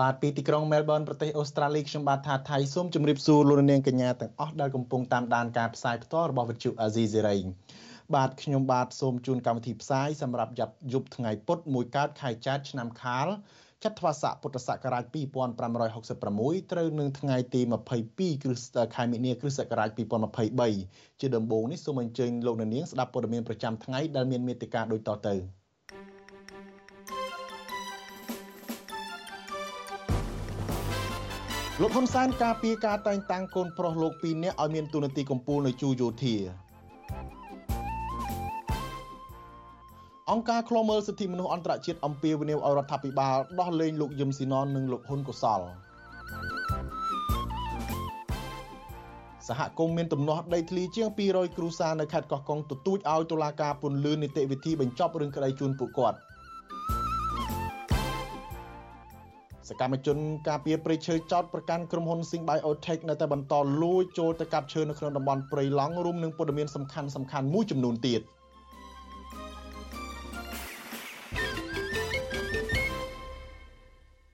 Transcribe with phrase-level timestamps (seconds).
[0.00, 7.36] បាទពីទីក្រុងមែលប៊នប្រទេសអូស្ត្រាលីខ្ញុំបាទថាថៃសូមជម្រាបសួរលោកនាងកញ្ញាទាំងអស់ដែលកំពុងតាមដានការផ្សាយផ្ទាល់របស់វិទ្យុអាស៊ីសេរី
[8.14, 13.28] បាទខ្ញុំបាទសូមជូនកម្មវិធីផ្សាយសម្រាប់យ៉ាប់យប់ថ្ងៃពុធមួយកើតខែចែកឆ្នាំខាល
[13.84, 15.04] ចត្វាស័កពុទ្ធសករាជ
[15.68, 17.60] 2566ត្រូវនឹងថ្ងៃទី
[18.02, 19.88] 22គ្រិស្តខែមិនិនាគ្រិស្តសករាជ
[20.54, 25.63] 2023ជាដំបូងនេះសូមអញ្ជើញលោកនាងស្ដាប់ព័ត៌មានប្រចាំថ្ងៃដែលមានមេត្តាដូចតទៅ
[31.80, 36.36] លោកហ៊ុនសែនការពីការតែងតាំងកូនប្រុសលោក2នាក់ឲ្យមានទូនាទីកម្ពុជានៅជូយោធា
[40.30, 45.60] អង្គការឃ្លាំមើលសិទ្ធិមនុស្សអន្តរជាតិអំពាវនាវឲ្យរដ្ឋាភិបាលដោះលែងលោកយឹមស៊ីណននិងលោកហ៊ុនកុសល
[49.48, 56.18] សហគមន៍មានទំនាស់ដីធ្លីជាង200គ្រួសារនៅខេត្តកោះកុងទទូចឲ្យតុលាការពន្លឿននីតិវិធីបញ្ចប់រឿងក្តីជូនពួកគាត់
[59.68, 67.00] សកម្មជនការពារព្រៃឈើចោតប្រកាន់ក្រុមហ៊ុន Singbiotek នៅតែបន្តលួចចូលទៅកាប់ឈើនៅក្នុងតំបន់ព្រៃឡង់រួមនឹងព័ត៌មានសំខា
[67.40, 68.22] ន់ៗមួយចំនួនទៀត។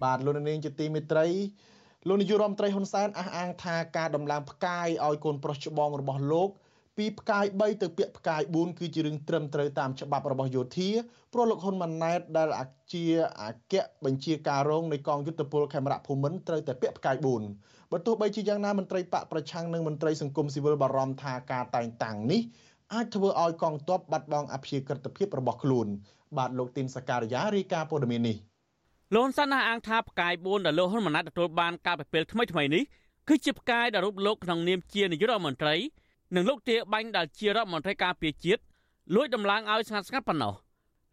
[0.03, 1.27] បាទលោកនាងជាទីមេត្រី
[2.09, 6.51] លោកនាយករដ្ឋមន្ត្រីហ៊ុនសែនអះអាងថាការដំឡើងផ្កាយឲ្យកូនប្រុសច្បងរបស់លោក
[6.97, 10.89] ពីផ្កាយ3ទៅពាក្យផ្កាយ4គឺជារឿងត្រឹមត្រូវតាមច្បាប់របស់យោធា
[11.33, 12.49] ព្រោះលោកហ៊ុនម៉ាណែតដែល
[12.93, 13.05] ជា
[13.43, 13.75] អគ្គ
[14.05, 17.17] បញ្ជាការរងនៃកងយុទ្ធពលខេមរៈភូមិន្ទត្រូវតែពាក្យផ្កាយ
[17.55, 22.41] 4បើទោះបីជាយ៉ាងណាមន្ត្រីបកប្រឆាំងនិងមន្ត្រីសង្គមស៊ីវិលបារម្ភថាការតែងតាំងនេះ
[22.95, 25.87] អាចធ្វើឲ្យកងទ័ពបាត់បង់អព្យាក្រឹតភាពរបស់ខ្លួន
[26.39, 28.37] បាទលោកទីនសការីយ៉ារាយការណ៍ព័ត៌មាននេះ
[29.15, 32.83] លោកហ៊ុនសែនអះអាងថាផ្កាយ4ដែលលោកហ៊ុនម៉ាណែតទទួលបានកាលពីពេលថ្មីថ្មីនេះ
[33.29, 35.75] គឺជាផ្កាយដែលរូបលោកក្នុងនាមជានាយករដ្ឋមន្ត្រី
[36.35, 38.63] និងលោកទាបាញ់ដែលជារដ្ឋមន្ត្រីការពារជាតិ
[39.15, 40.55] លួចដំឡើងឲ្យស្ងាត់ស្ងាត់ប៉ុណ្ណោះ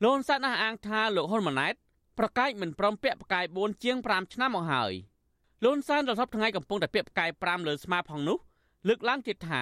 [0.03, 1.73] លោកហ៊ុនសែនអះអាងថាលោកហ៊ុនម៉ាណែត
[2.17, 4.93] ប្រកាសមិនព្រមពាក់ផ្កាយ4ជាង5ឆ្នាំមកហើយ
[5.63, 8.37] លោកហ៊ុនសែនដល់សពថ្ងៃកំពុងតែពាក់ផ្កាយ5លើស្មាផងនោះ
[8.87, 9.61] លើកឡើងទៀតថា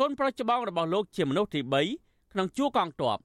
[0.00, 1.60] កូនប្រុសច្បងរបស់លោកជាមនុស្សទី
[1.96, 3.18] 3ក្នុងជួរកងទ័ព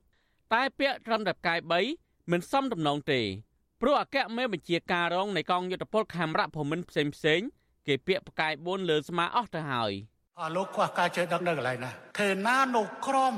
[0.54, 1.60] តែពាក់ត្រឹមតែផ្កាយ
[1.96, 3.22] 3មិនសមតំណងទេ
[3.82, 7.42] ព្រោះអគ្គមេបញ្ជាការរងនៃកងយុទ្ធពលខេមរៈភូមិន្ទផ្សេងផ្សេង
[7.88, 9.94] គេពាក់ផ្កាយ4លើស្មាអស់ទៅហើយ
[10.42, 13.34] អលោកខ្វះការចេះដឹងនៅកន្លែងណាទេណានៅក្រម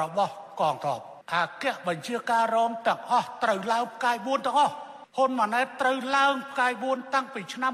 [0.00, 1.00] របស់កងទ័ព
[1.34, 4.74] អគ្គបញ្ជាការរងទាំងអស់ត្រូវឡើងផ្កាយ4ទាំងអស់
[5.16, 7.72] ហ៊ុនម៉ាណែតត្រូវឡើងផ្កាយ4តាំងពីឆ្នាំ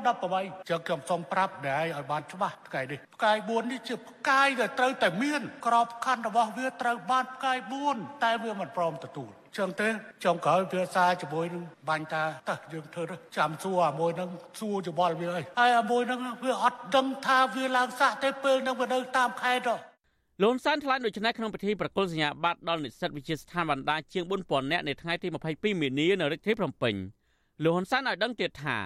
[0.00, 7.58] 2018ចឹងខ្ញុំសូមប្រាប់ដែរឲ្យបានច្បាស់ផ្កាយនេះផ្កាយ4នេះជាផ្កាយដែលត្រូវតែមាន ក្របខ័ណ្ឌរបស់វាត្រូវបានផ្កាយ
[7.90, 9.88] 4តែវាមិនព្រមទទួល ចឹងទេ
[10.24, 14.28] ចុងក្រោយវាសារជាមួយនឹងបាញ់តាតើយើងធ្វើទៅចាំសួរអាមួយនឹង
[14.58, 19.70] សួរច្បល់វាអីហើយអាមួយនឹងវាអត់ដឹងថាវាឡើងសាក់ទេពេលនឹងវានៅតាមខេត្ត
[20.42, 26.94] លន់សានថ្លែងដូចនេះក្នុងពិធីប្រគល់សញ្ញាបត្រដល់និស្សិតវិទ្យាស្ថានបណ្ដាជាង4000នាក់នៅថ្ងៃទី22មីនានៅរាជធានីភ្នំពេញ
[27.64, 28.78] លោកហ៊ុនសែនឲ្យដឹងទៀតថា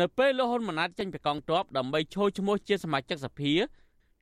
[0.00, 3.52] នៅពេលលោកហ៊ុនម៉ាណែតចេញពីកងទ័ពដើម្បីឈរឈ្មោះជាសមាជិកសភា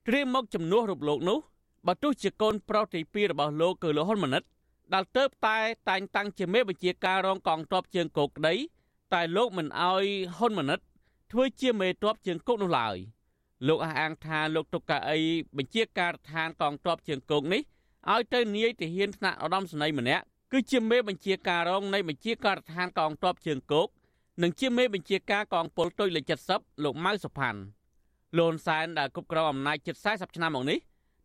[0.06, 1.38] ត្រៀមមកជំនួសរូបលោកនោះ
[1.86, 4.42] បើទោះជាកូនប្រុសទី2របស់លោកគឺលោកហ៊ុនម៉ាណិត
[4.94, 5.58] ដែលទៅតែ
[5.88, 8.54] តែងតាំងជាមេបញ្ជាការរងកងទ័ពជើងគោកក្តី
[9.14, 10.04] តែលោកមិនអោយ
[10.36, 10.80] ហ៊ុនម៉ាណិត
[11.32, 12.96] ធ្វើជាមេទ័ពជើងគោកនោះឡើយ
[13.68, 15.18] លោកអះអាងថាលោកទុកកៅអី
[15.56, 17.62] បញ្ជាការដ្ឋានកងទ័ពជើងគោកនេះ
[18.12, 23.88] ឲ្យទៅនាយទាហានថ្នាក់ឧត្តមសេនីយ៍ម្នាក់គឺជាមេបញ្ជាការរងនៃបញ្ជាការដ្ឋានកងទ័ពជើងគោក
[24.42, 26.24] និងជាមេបញ្ជាការកងពលទុយលេខ
[26.54, 27.60] 70លោកម៉ៅសុផាន់
[28.38, 30.78] លន់សែនដែលគ្រប់គ្រងអំណាចជិត40ឆ្នាំមកនេះ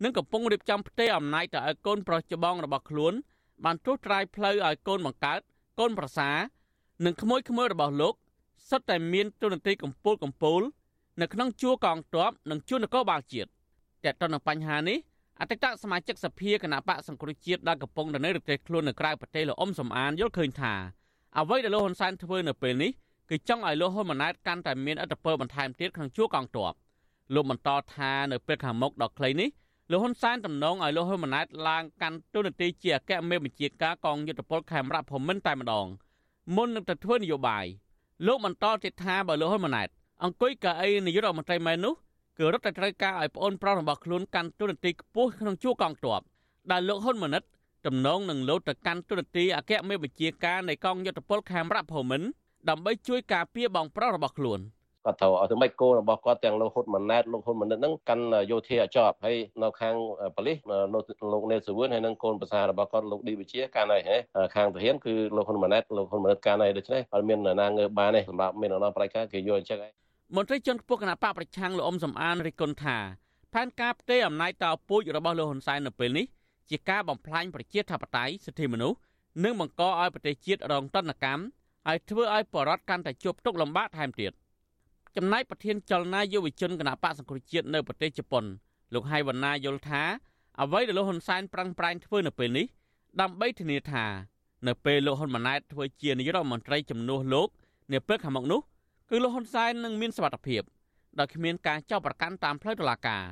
[0.03, 3.13] នឹងកំពុងរៀបចំផ្ទេរអំណាចទៅឲ្យកូនប្រុសច្បងរបស់ខ្លួន
[3.65, 5.39] បានត្រួសត្រាយផ្លូវឲ្យកូនបង្កើត
[5.79, 6.29] កូនប្រសា
[7.05, 8.13] និងក្មួយក្មួយរបស់លោក
[8.69, 10.61] សុទ្ធតែមានទូនាទីកម្ពូលកម្ពូល
[11.21, 13.49] នៅក្នុងជួរកងទ័ពនិងជួរនគរបាលជាតិ
[14.03, 14.97] តែតទៅនឹងបញ្ហានេះ
[15.39, 20.73] អតីតសមាជិកសភាគណៈបកសង្គ្រោះជាតិដែលកំពុងនៅរទេសខ្លួននៅក្រៅប្រទេសលោកអ៊ុំសំអានយល់ឃើញថា
[21.37, 22.91] អ្វីដែលលោកហ៊ុនសែនធ្វើនៅពេលនេះ
[23.29, 26.73] គឺចង់ឲ្យលោកហ៊ុនម៉ាណែតកាន់តែមានឥទ្ធិពលបន្ថែមទៀតក្នុងជួរកងទ័ព
[27.33, 29.49] លោកបន្តថានៅពេលខាងមុខដ៏ខ្លីនេះ
[29.91, 35.87] លោកហ៊ុនសែនតំណងឲ្យលោកហ៊ុនម៉ាណែតឡើងកាន់តួនាទីជាអគ្គមេបញ្ជាការកងយុទ្ធពលខេមរៈភូមិន្ទតែម្ដង
[36.55, 37.65] មុននឹងទៅធ្វើនយោបាយ
[38.25, 39.89] លោកបន្តទៀតថាបើលោកហ៊ុនម៉ាណែត
[40.23, 41.93] អង្គុយកៅអីនាយករដ្ឋមន្ត្រីមែននោះ
[42.37, 46.21] គឺរត់តែត្រូវការឲ្យប្អូនប្រុសរបស់ខ្លួនកាន់តួនាទីខ្ពស់ក្នុងជួរកងទ័ព
[46.71, 47.43] ដែលលោកហ៊ុនម៉ាណិត
[47.85, 52.27] តំណងនឹងលោតទៅកាន់តួនាទីអគ្គមេបញ្ជាការនៃកងយុទ្ធពលខេមរៈភូមិន្ទ
[52.69, 54.59] ដើម្បីជួយការពារបងប្រុសរបស់ខ្លួន
[55.05, 59.95] គាត់ត្រូវឲ្យធ្វើម៉េចគោលរបស់គាត់ទាំងលោកហ៊ុនម៉ាណែតលោកហ៊ុនម៉ាណែតហ្នឹងកាន់យោធាឲ្យជាប់ហើយនៅខាង
[60.35, 60.57] ប៉ូលីស
[61.33, 64.01] លោកនេតសវឿនហើយនឹងកូនប្រសារបស់គាត់លោកឌីវិជាកាន់ហើយ
[64.55, 69.93] ខាងទាហានគឺលោកហ៊ុនម៉ាណែតលោកហ៊ុនម៉ាណែតកាន់ហើយដូច្នេះអត់មានណាងើបបានទេសម្រាប់មានអនុប្រតិការគេយកអញ្ចឹងហើយ
[70.35, 72.97] មន្ត្រីជាន់ខ្ពស់គណៈបកប្រឆាំងលោកអ៊ំសំអានរិះគន់ថា
[73.53, 76.25] ផែនការផ្ទេរអំណាចតពូជរបស់លោកហ៊ុនសែននៅពេលនេះ
[76.69, 78.97] ជាការបំផ្លាញប្រជាធិបតេយ្យសិទ្ធិមនុស្ស
[79.43, 81.43] និងបង្កឲ្យប្រទេសជាតិរងទណ្ឌកម្ម
[81.87, 84.31] ហើយធ្វើឲ្យបរដ្ឋកាន់តែជួបទុក្ខលំបាកថែមទៀត
[85.17, 88.43] ចំណែកប្រធានចលនាយុវជនគណៈបកសង្គ្រោះជាតិនៅប្រទេសជប៉ុន
[88.93, 90.03] លោកហៃវណ្ណាយល់ថា
[90.61, 92.65] អ្វីដែលលោកហ៊ុនសែនប្រឹងប្រែងធ្វើនៅពេលនេះ
[93.21, 94.05] ដើម្បីធានាថា
[94.67, 97.47] នៅពេលលោកហ៊ុនម៉ាណែតធ្វើជានាយករដ្ឋមន្ត្រីជំនួសលោក
[97.91, 98.61] នាពេលខាងមុខនោះ
[99.09, 100.61] គឺលោកហ៊ុនសែននឹងមានសុវត្ថិភាព
[101.19, 103.23] ដោយគ្មានការចោទប្រកាន់តាមផ្លូវតុលាការ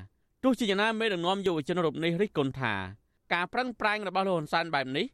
[0.43, 2.73] ទោះជាយ៉ាងណាមេដឹកនាំយុវជនរូបនេះរិះគន់ថា
[3.33, 5.05] ការប្រឹងប្រែងរបស់លោកហ៊ុនសែនបែបនេះ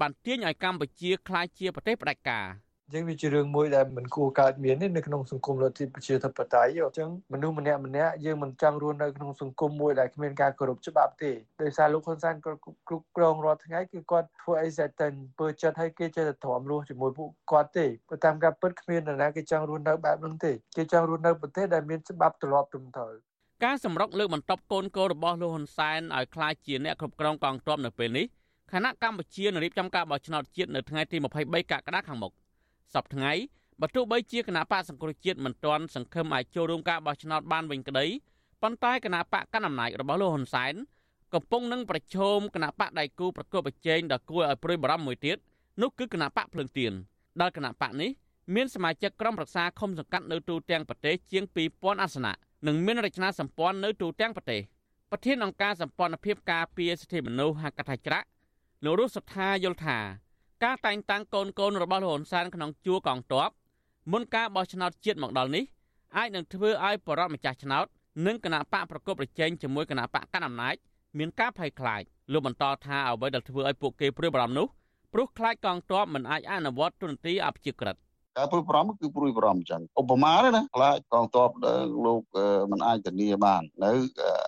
[0.00, 2.46] បានទាញឲ្យកម្ពុជាក្លាយជាប្រទេសផ្ដាច់ការ
[2.92, 11.30] ចឹងវាជារឿងមួយដែលមិនគួរកើតមានទេនៅក្នុងសង្គមលទ្ធិប្រជាធិបតេយ្យអញ្ចឹងមនុស្សម្នាក់ម្នាក់យើងមិនចង់រស់នៅក្នុងសង្គមមួយដែលគ្មានការគោរពច្បាប់ទេ
[11.62, 12.58] ដោយសារលោកហ៊ុនសែនគាត់
[12.88, 15.06] គ្រប់គ្រងរាល់ថ្ងៃគឺគាត់ធ្វើអីសេតែ
[15.40, 23.12] ពើចិត្តឲ្យគេចេះតែទ្រាំរស់ជាមួយពួកគាត់ទេព្រោះតាមការពិតគ្មាននរណាគេចង់រស់នៅបែបហ្នឹងទេគេចង់រស់នៅប្រទេសដែលមានច្បាប់ទម្លាប់ត្រឹមត្រូវ
[23.64, 28.26] ការសម្រុកលើកបន្ទប់កូនកោរបស់លោកហ៊ុនសែនឲ្យក្លាយជាអ្នកគ្រប់គ្រងកងទ័ពនៅពេលនេះ
[28.72, 32.32] គណៈកម្ពុជានឹងរៀបចំការបោះឆ្នោតជាតិនៅថ្ងៃទី23កក្កដាខាងមុខ
[32.94, 33.32] សប្តាហ៍ថ្ងៃ
[33.80, 38.06] បើទោះបីជាគណៈបកសង្គ្រោះជាតិមិនទាន់សង្ឃឹមអាចចូលរួមការបោះឆ្នោតបានវិញក្តី
[38.62, 40.74] ប៉ុន្តែគណៈបកកណ្ដាលអំណាចរបស់លោកហ៊ុនសែន
[41.34, 45.36] កំពុងនឹងប្រជុំគណៈបកដៃគូប្រកបប្រជែងដ៏គួរឲ្យព្រួយបារម្ភមួយទៀត
[45.82, 46.92] នោះគឺគណៈបកភ្លើងទៀន
[47.40, 48.10] ដែលគណៈបកនេះ
[48.54, 51.44] មានសមាជិកក្រុមប្រឹក្សាឃុំសង្កាត់នៅទូទាំងប្រទេសជាង
[51.74, 52.32] 2000អាសនៈ
[52.66, 54.60] និងមានរចនាសម្ព័ន្ធនៅទូទាំងប្រទេស
[55.10, 58.26] ប្រធានអង្គការសម្ព័ន្ធភាពការពារសិទ្ធិមនុស្សហៅកាត់ថាច្រាក់
[58.84, 59.98] លោករស់សុថាយល់ថា
[60.64, 63.50] ការតែងតាំងកូនកូនរបស់លោកហ៊ុនសែនក្នុងជួរកងទ័ព
[64.12, 65.64] មុនការបោះឆ្នោតជាតិមកដល់នេះ
[66.16, 67.86] អាចនឹងធ្វើឲ្យបរិបទម្ចាស់ឆ្នោត
[68.26, 70.74] និងគណៈបកប្រកបប្រជែងជាមួយគណៈបកកណ្ដាលអំណាច
[71.18, 72.02] មានការភ័យខ្លាច
[72.32, 74.66] លោកបន្តថាអ្វីដែលធ្វើឲ្យពួកគេព្រួយបារម្ភនោះ
[75.12, 77.96] ព្រោះខ្លាចកងទ័ពមិនអាចអនុវត្តទូនទីអព្យាក្រឹត
[78.36, 81.50] ការព្រួយបារម្ភគឺព្រួយបារម្ភអញ្ចឹងឧបមាទេណាខ្លាចកងទ័ព
[82.04, 82.22] លោក
[82.72, 83.92] មិនអាចធានាបាននៅ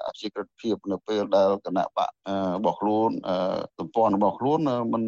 [0.06, 2.10] អព្យាក្រឹតភាពនៅពេលដែលគណៈបក
[2.56, 3.10] របស់ខ្លួន
[3.78, 4.60] សម្ព័ន្ធរបស់ខ្លួន
[4.92, 5.04] មិន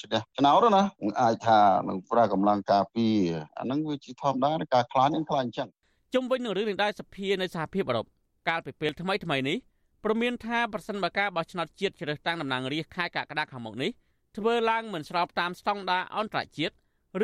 [0.00, 3.16] ឈ្នះឆ្នោតណាមិនអាចថានឹងប្រើកម្លាំងការពារ
[3.58, 5.68] អាហ្នឹងវាជាធម្មតាការខ្លាចហ្នឹងខ្លាចអញ្ចឹង
[6.14, 8.06] ជុំវិញនឹងរឿងនេះដែរសភានៃសហភាពអឺរ៉ុប
[8.48, 9.56] កាលពីពេលថ្មីថ្មីនេះ
[10.04, 13.90] ព្រមានថាប្រសិនបើការបោះឆ្នោតជាតិជ្រើសតាំងតំណាងរាស្ត្រខែកក្កដាខាងមុខនេះ
[14.36, 16.74] ធ្វើឡើងមិនស្របតាមស្តង់ដារអន្តរជាតិ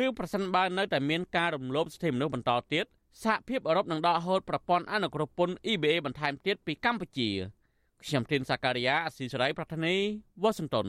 [0.03, 2.85] ឬប្រសិនបើនៅតែមានការរំលោភសិទ្ធិមនុស្សបន្តទៀត
[3.23, 7.29] សហភាពអឺរ៉ុបនឹងដកហូតប្រព័ន្ធអនុគ្រោះពន្ធ EBA បន្ថែមទៀតពីកម្ពុជា
[8.03, 9.95] ខ្ញុំទីនសាការីយ៉ាអស៊ីសេរីប្រធានី
[10.43, 10.87] វ៉ាស៊ីនតោន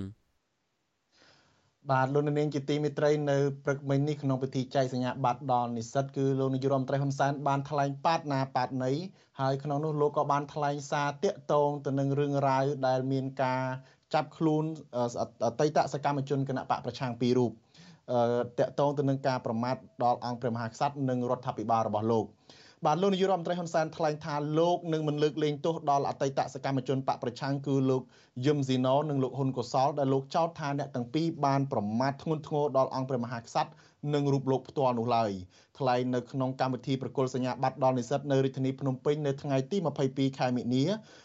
[1.91, 8.93] បាទលោកនាងជាទីមេត្រីនៅព្រឹកមិញនេះក្នុងពិធីចែកសញ្ញាបត្រដល់និស្សិតគឺលោកនាយរដ្ឋមន្ត្រីហ៊ុនសែនបានថ្លែងប៉ាតណាប៉ាតណី
[9.41, 13.63] ហើយក្នុងនោះលោកក៏បានថ្លែងសារតាក់ទងទៅនឹងរឿងរ៉ាវដែលមានការ
[14.15, 14.65] ចាប់ខ្លួន
[15.47, 17.53] អតីតសកម្មជនគណៈបកប្រឆាំងពីររូប
[18.59, 22.27] តកតងទៅនឹងការប្រមាថដល់អង្គព្រះមហាក្សត្រនិងរដ្ឋាភិបាលរបស់លោក
[22.85, 28.03] បាទលោកនាយករដ្ឋមន្ត្រីហ៊ុនសែនថ្លែងថាលោកនឹងមិនលើកលែងទោសដល់អតីតសកម្មជនបកប្រឆាំងគឺលោក
[28.47, 33.71] យឹមស៊ីណូនិងលោកហ៊ុនកុសលដែលលោកចោទថាអ្នកទាំងពីរបានប្រមាថធ្ងន់ធ្ងរដល់អង្គព្រះមហាក្សត្រ
[34.15, 35.31] និងរូបលោកផ្ទាល់នោះឡើយ
[35.79, 39.77] ថ្លែងនៅក្នុងកម្មវិធីប្រគល់សញ្ញាបត្រដល់និស្សិតនៅរាជធានីភ្នំពេញនៅថ្ងៃទី
[40.09, 40.85] 22ខែមិនិនា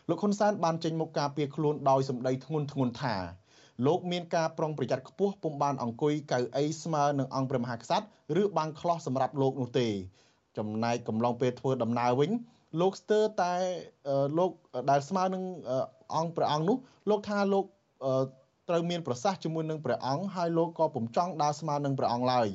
[0.09, 3.15] លោកហ៊ុនសែនបានចេញមុខការពារខ្លួនដោយសម្ដីធ្ងន់ធ្ងរថា
[3.85, 9.87] លោកមានការប្រុងប្រយ័ត្នខ្ពស់ពុំបានអង្គុយកៅអីស្មើនឹងអង្គព្រះមហាក្សត្រឬបាំងខ្លោះសម្រាប់លោកនោះទេ
[10.57, 12.31] ចំណែកកំឡុងពេលធ្វើដំណើរវិញ
[12.81, 13.53] លោកស្ទើរតែ
[14.37, 14.51] លោក
[14.89, 15.43] ដែលស្មើនឹង
[16.15, 16.77] អង្គព្រះអង្គនោះ
[17.09, 17.65] លោកថាលោក
[18.69, 22.47] ត្រូវមានប្រសាសន៍ជាមួយនឹងព្រះអង្គហើយលោកក៏ពុំចង់ដើរស្មើនឹងព្រះអង្គឡើយ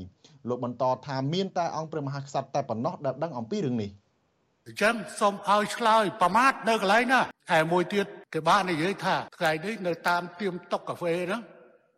[0.49, 3.91] លោកបន្តថាមានតែអង្គព្រះមហាក្សត្រតែប៉ុណ្ណោះដែលដឹងអំពីរឿងនេះ
[4.69, 7.21] អញ្ចឹងសូមឲ្យឆ្លើយប្រមាថនៅកន្លែងណា
[7.51, 11.43] ហើយមួយទៀតគេបាននិយាយថាថ្ងៃនេះនៅតាមទៀមតុកកាហ្វេហ្នឹង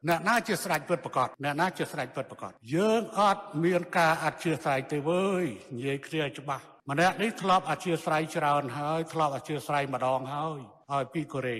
[0.08, 5.44] អ្នកណាជាស្រេចពិតប្រកបអ្នកណាជាស្រេចពិតប្រកបយើងអត់មានការអធិស្ឋានទេវើយ
[5.74, 10.58] និយាយគ្នាច្បាស់ម្នាក់នេះធ្លាប់អធិស្ឋានច្រើនហើយធ្លាប់អធិស្ឋានម្ដងហើយ
[10.92, 11.58] ឲ្យពីកូរ៉េ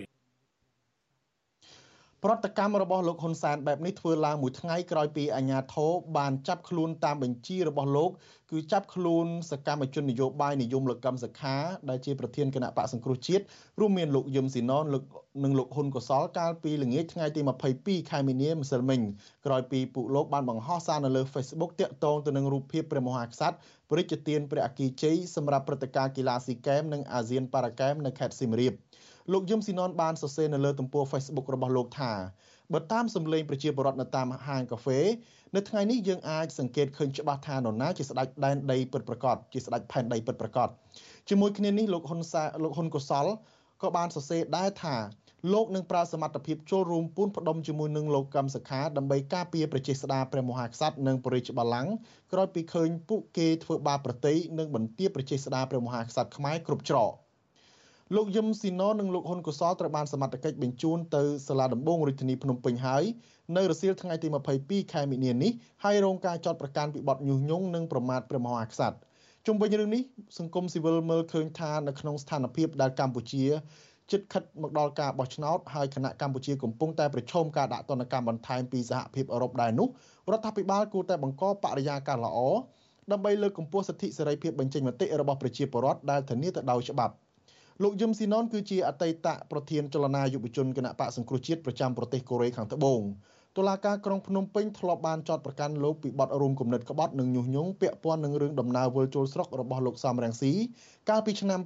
[2.25, 8.11] ប្រតិកម្មរបស់លោកហ៊ុនសែនបែបនេះធ្វើឡើងមួយថ្ងៃក្រោយពីអាជ្ញាធរបានចាប់ខ្លួនតាមបញ្ជារបស់លោក
[8.51, 11.57] គឺចាប់ខ្លួនសកម្មជននយោបាយនិយមលោកកឹមសុខា
[11.89, 13.45] ដែលជាប្រធានគណៈបកសង្គ្រោះជាតិ
[13.81, 15.03] រួមមានលោកយឹមស៊ីណនលោក
[15.45, 17.41] និងលោកហ៊ុនកុសលកាលពីល្ងាចថ្ងៃទី
[17.75, 19.01] 22ខែមីនាម្សិលមិញ
[19.47, 23.57] ក្រោយពីពួកលោកបានបង្ហោះសារនៅលើ Facebook តាក់ទងទៅនឹងរូបភាពព្រះមហាក្សត្រ
[23.91, 28.73] ព្រះរាជទានព្រះអគិជ័យសម្រាប់ព្រឹត្តិការណ៍កីឡាស៊ីហ្គេមនិងអាស៊ានប៉ារ៉ាហ្គេមនៅខេត្តសៀមរាប
[29.33, 32.13] លោកយឹមស៊ីណនបានសរសេរនៅលើទំព័រ Facebook របស់លោកថា
[32.73, 35.01] បើតាមសម្លេងប្រជាពលរដ្ឋនៅតាមហាងកាហ្វេ
[35.57, 40.69] នៅថ្ងៃនេះយើងអាចសង្កេតឃើញច្បាស់ថានរណាជាស្ដេចដែនដីពិតប្រាកដជាស្ដេចផែនដីពិតប្រាកដ
[41.29, 43.27] ជាមួយគ្នានេះលោកហ៊ុនសាលោកហ៊ុនកុសល
[43.83, 44.97] ក៏បានសរសេរដែរថា
[45.53, 51.93] លោកនឹងប្រើសមត្ថភាពចូលរួមពូនផ្ដុំជាមួយនឹងលោកកឹមសុខាដើម្បីការពារប្រជាស្ដារព្រះមហាក្សត្រនិងបរិជ្ជបល្ល័ង្ក
[52.33, 57.13] ក្រោយពីឃើញពួកគេធ្វើបាបប្រតិយនិងបន្ទាបប្រជាស្ដារព្រះមហាក្សត្រខ្មែរគ្រប់ច្រក
[58.17, 63.05] លោកយឹមស៊ីណូនិងលោកហ៊ុនកុសលត្រូវបានសមត្ថកិច្ចបញ្ជូនទៅសាលាដំបងរាជធានីភ្នំពេញហើយ
[63.57, 64.29] នៅរសៀលថ្ងៃទី
[64.61, 65.53] 22ខែមិនិនានេះ
[65.85, 68.97] ហើយរងការចោទប្រកាន់ពីបទញុះញង់និងប្រមាថព្រះមហាក្សត្រ
[69.47, 70.03] ជុំវិញរឿងនេះ
[70.39, 73.45] សង្គមស៊ីវិលមើលឃើញថានៅក្នុងស្ថានភាពដែលកម្ពុជា
[74.11, 79.89] ជិតខិតមកដល់ការបោះឆ្នោតហើយគណៈកម្ពុជាកំពុងតែប្រឈមការដាក់ទណ្ឌកម្មបន្ថែមពីសហភាពអឺរ៉ុបដែរនោះ
[80.33, 82.39] រដ្ឋាភិបាលគួរតែបង្កបរិយាកាសល្អ
[83.13, 87.15] ដើម្បីលើកកម្ពស់សិទ្ធិសេរីភាពបញ្ចេញមតិរបស់ប្រជាពលរដ្ឋដែលធានាទៅដោយច្បាប់
[87.83, 93.01] លោកយឹមស៊ីណុនគឺជាអតីតប្រធានចលនាយុវជនគណៈបកសង្គ្រោះជាតិប្រចាំប្រទេសកូរ៉េខាងត្បូង
[93.57, 100.53] តុលាការក្រុងភ្នំពេញធ្លាប់បានចោទប្រកាន់លោកពីបទរួមគំនិតក្បត់និងញុះញង់ពាក់ព័ន្ធនឹងរឿងដំណើរវិលចូលស្រុករបស់លោកសំរងស៊ី
[101.09, 101.61] កាលពីឆ្នាំ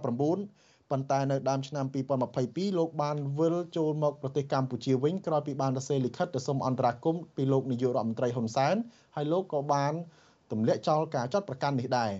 [0.00, 1.86] 2019ប៉ុន្តែនៅដើមឆ្នាំ
[2.32, 8.74] 2022លោកបានវិលចូលមកប្រទេសកម្ពុជាវិញក្រោយពីបានសរសេរលិខិតទៅសូមអន្តរាគមន៍ពីលោកនាយករដ្ឋមន្ត្រីហ៊ុនសែន
[9.16, 9.92] ហើយលោកក៏បាន
[10.50, 12.12] ទម្លាក់ចោលការចាត់ប្រកាន់នេះដែរ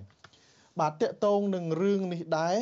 [0.80, 2.56] បាទតកតងនឹងរឿងនេះដែរ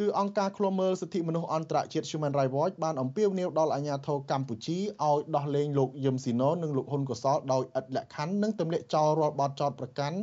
[0.00, 10.18] គឺអង្គការឃ្លាំមើលសិទ្ធិមនុស្សអន្តរជាតិ Human Rights Watch បានអំពាវនាវដល់អាជ្ញាធរកម្ពុជាឲ្យដោះលែងលោកយឹមស៊ីណូនិងលោកហ៊ុនកុសលដោយឥតលក្ខខណ្ឌនិងទម្លាក់ចោលរាល់បទចោទប្រកាន់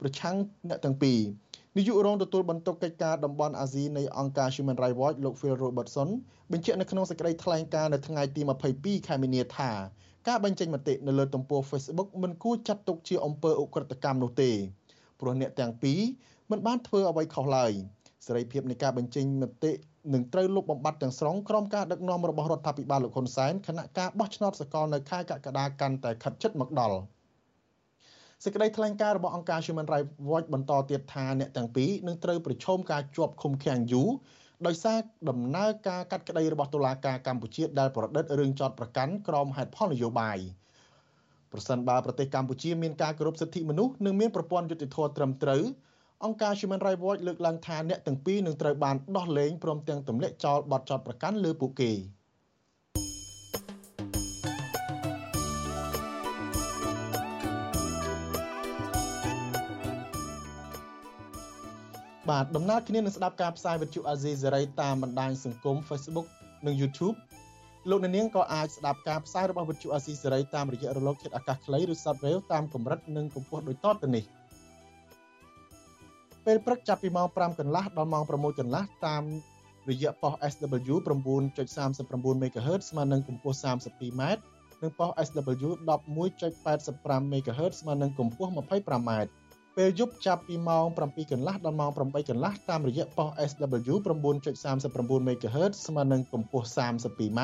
[0.00, 0.36] ប្រឆាំង
[0.68, 1.18] អ្នកទាំងពីរ
[1.76, 6.08] នាយករងទទួលបន្ទុកកិច្ចការតំបន់អាស៊ីនៃអង្គការ Human Rights Watch លោក Phil Robertson
[6.52, 8.42] បញ្ជាក់នៅក្នុងសេចក្តីថ្លែងការណ៍នៅថ្ងៃទី
[8.74, 9.70] 22ខែមីនាថា
[10.28, 14.50] ការបញ្ចេញមតិនៅលើទំព័រ Facebook មិនគួរចាត់ទុកជាអំពើឧក្រិដ្ឋកម្មនោះទេ
[15.20, 16.00] ព្រោះអ្នកទាំងពីរ
[16.50, 17.72] មិនបានធ្វើអ្វីខុសឡើយ
[18.26, 19.72] សេរីភាពនៃការបញ្ចេញមតិ
[20.14, 26.98] នឹងត្រូវលុបបំបាត់ទាំងស្រុងក្រោមការដឹកនាំរបស់រដ្ឋាភិបាលលោកហ៊ុនសែនគណៈការបោះឆ្នោតសកលនៅខែកក្កដាកាន់តែខិតជិតមកដល់។
[28.44, 34.08] សេចក្តីថ្លែងការណ៍របស់អង្គការ Human Rights Watch បន្តទៀតថាអ្នកទាំងពីរនឹងត្រូវប្រឈមការជាប់ឃុំឃាំងយូរ
[34.66, 40.38] ដោយសារដំណើរការកាត់ក្តីរបស់តុលាការកម្ពុជាដែលប្រឌិតរឿងចោតប្រកាន់ក្រមហេតុផលនយោបាយ
[41.52, 45.62] ប្រសិនបើប្រទេសកម្ពុជាមានការគោរពសិទ្ធិមនុស្សនិងមានប្រព័ន្ធយុត្តិធម៌ត្រឹមត្រូវ
[46.24, 51.92] អង្គការ Human Rights Watch លើកឡើងថាអ្នកទាំងពីរនឹងត្រូវបានដោះលែងព្រមទាំងទម្លាក់ចោលបទចោតប្រកាន់លើពួកគេ។
[62.30, 66.26] បាទដំណើរគ្នានឹងស្ដាប់ការផ្សាយវិទ្យុអាស៊ីសេរីតាមបណ្ដាញសង្គម Facebook
[66.66, 67.16] និង YouTube
[67.90, 74.24] លោកអ្នកនាងក៏អាចស្ដាប់ការផ្សាយរបស់វិទ្យុអាស៊ីសេរីតាមរយៈរលកធាតុអាកាសខ្លីឬ Shortwave តាមកម្រិតនិងកម្ពស់ដូចតទៅនេះ
[76.46, 79.22] ពេលព្រឹកចាប់ពីម៉ោង5កន្លះដល់ម៉ោង6កន្លះតាម
[79.90, 84.22] រយៈប៉ុស SW 9.39 MHz ស្មើនឹងកម្ពស់ 32m
[84.82, 89.10] និងប៉ុស SW 11.85 MHz ស្មើនឹងកម្ពស់ 25m
[89.76, 97.40] ពេលយប់ចាប់ពីម៉ោង7កន្លះដល់ម៉ោង8កន្លះតាមរយៈប៉ុស SW 9.39 MHz ស្មើនឹងកម្ពស់ 32m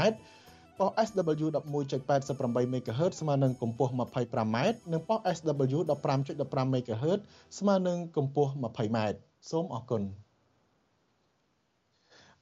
[0.80, 4.56] ប៉ុស SW 11.88 MHz ស្មើនឹងកម្ពស់ 25m
[4.92, 5.78] និងប៉ុស SW
[6.20, 7.20] 15.15 MHz
[7.58, 8.98] ស្មើនឹងកម្ពស់ 20m
[9.50, 10.02] សូមអរគុណ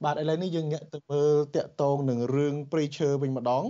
[0.03, 3.63] បាទឥឡូវនេះយើងងាកទៅមើលតកតងនឹងរឿងព្រៃឈើវិញម្ដង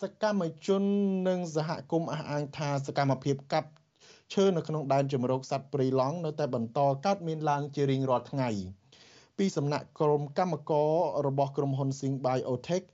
[0.00, 0.82] សកម្មជន
[1.28, 3.68] និងសហគមន៍អះអាងថាសកម្មភាពកាប់
[4.34, 8.50] ឈើនៅក្នុងដែនជម្រកសត្វព្រៃឡង់នៅតែបន្តកើតមានឡើងជារៀងរាល់ថ្ងៃ
[9.38, 10.90] ពីសំណាក់ក្រុមកម្មករ
[11.26, 12.84] របស់ក្រុមហ៊ុន Sing Biotech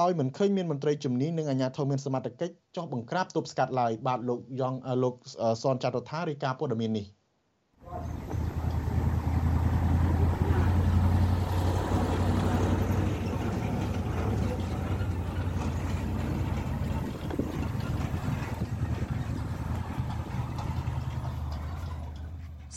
[0.00, 5.14] ដោយមិនឃើញមានមន្ត្រីជំនាញនិងអាជ្ញាធរមានសមត្ថកិច្ចចោះបង្ក្រាបទប់ស្កាត់ឡើយបាទលោកយ៉ងលោក
[5.62, 7.06] សនច័ន្ទរដ្ឋារាយការណ៍ព័ត៌មាននេះ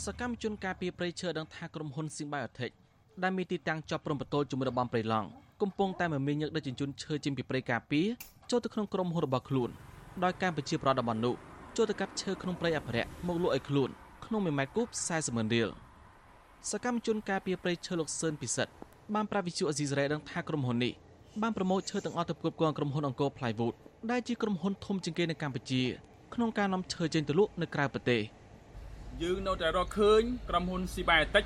[0.04, 2.74] សកម្មជនការពារព្រៃឈើដឹងថាក្រុមហ៊ុន Symbiotech
[3.22, 5.28] ដែលមានទីតាំងជាប់ព្រំប្រទល់ជាមួយរបងព្រៃឡង់
[5.62, 8.06] កំពុងតែមមាញឹកដឹកជញ្ជូនឈើចេញពីព្រៃការពារ
[8.50, 9.70] ចូលទៅក្នុងក្រុមហ៊ុនរបស់ខ្លួន
[10.24, 11.34] ដោយការបញ្ជាប្រដតំបន់នោះ
[11.76, 13.90] ចូលទៅកាប់ឈើក្នុងព្រៃអភិរក្សមកលក់ឲ្យខ្លួន
[14.24, 15.68] ក្នុង1ម៉ែត្រគូប40ម៉ឺនរៀល
[16.70, 18.72] សកម្មជនការពារព្រៃឈើលោកសឿនពិសិដ្ឋ
[19.14, 20.92] បានប្រាវិជូអេស៊ីសរ៉េដឹងថាក្រុមហ៊ុននេះ
[21.42, 23.74] បានប្រមូលឈើទាំងអស់ទៅផ្គប់ផ្គងក្រុមហ៊ុនអង្គរ Plywood
[24.10, 25.82] ដែលជាក្រុមហ៊ុនធំជាងគេនៅកម្ពុជា
[26.34, 28.22] ក្នុងការនាំឈើចេញទៅលក់នៅក្រៅប្រទេស។
[29.22, 31.44] យើងនៅតែរកឃើញក្រុមហ៊ុនស៊ីបែតិច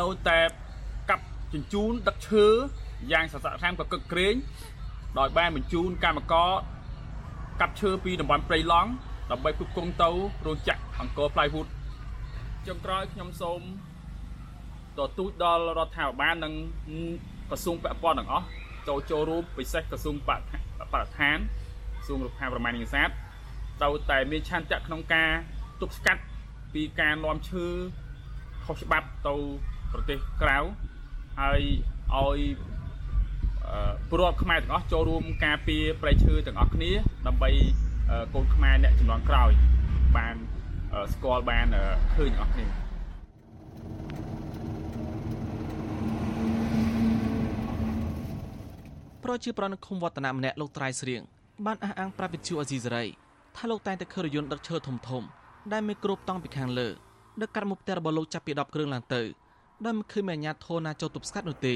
[0.00, 0.63] នៅតែកាប់
[1.54, 2.46] ជញ្ជូនដឹកឈើ
[3.12, 4.34] យ៉ាងសស័កខាងក៏កឹកក្រែង
[5.18, 6.50] ដោយបានបញ្ជូនកម្មករ
[7.60, 8.90] កាប់ឈើពីតំបន់ព្រៃឡង់
[9.30, 10.10] ដើម្បីផ្គត់ផ្គង់ទៅ
[10.46, 11.68] រោងចក្រអង្គរ Plywood
[12.66, 13.60] ចុងក្រោយខ្ញុំសូម
[14.98, 16.54] ទទូចដល់រដ្ឋាភិបាលនិង
[17.50, 18.46] ក្រសួងពាក់ព័ន្ធទាំងអស់
[18.88, 21.38] ចូលចូលរួមពិសេសក្រសួងបរិស្ថាន
[21.98, 23.08] ក្រសួងរុក្ខាប្រមាណនេសាទ
[23.80, 25.30] ត្រូវតែមានឆន្ទៈក្នុងការ
[25.80, 26.22] ទប់ស្កាត់
[26.74, 27.66] ពីការនាំឈើ
[28.64, 29.34] ខុសច្បាប់ទៅ
[29.92, 30.58] ប្រទេសក្រៅ
[31.40, 31.60] ហើយ
[32.14, 32.38] ឲ្យ
[34.08, 36.90] ពលរដ្ឋខ្មែរទាំងអស់ចូលរួមការពារប្រៃឈើទាំងអស់គ្នា
[37.26, 37.50] ដើម្បី
[38.34, 39.50] កូនខ្មែរអ្នកចំនួនក្រោយ
[40.16, 40.34] បាន
[41.12, 41.66] ស្គាល់បាន
[42.14, 42.66] ឃើញទាំងអស់គ្នា
[49.24, 51.22] ប្រជាប្រដ្ឋនៅឃុំវឌ្ឍនៈម្នាក់លោកត្រៃស្រៀង
[51.66, 53.04] បានអះអាងប្រាប់វិទ្យុអេស៊ីសេរី
[53.56, 55.22] ថាលោកតែងតែឃើញរយន្តដឹកឈើធំធំ
[55.72, 56.88] ដែលមានគ្របតង់ពីខាងលើ
[57.42, 59.22] ដឹកកាត់មុខផ្ទះរបស់លោកចាប់ពី10គ្រឿងឡើងទៅ
[59.84, 61.74] ដោយមិនឃើញមានអាជ្ញាធរណាចូលទប់ស្កាត់នោះទេ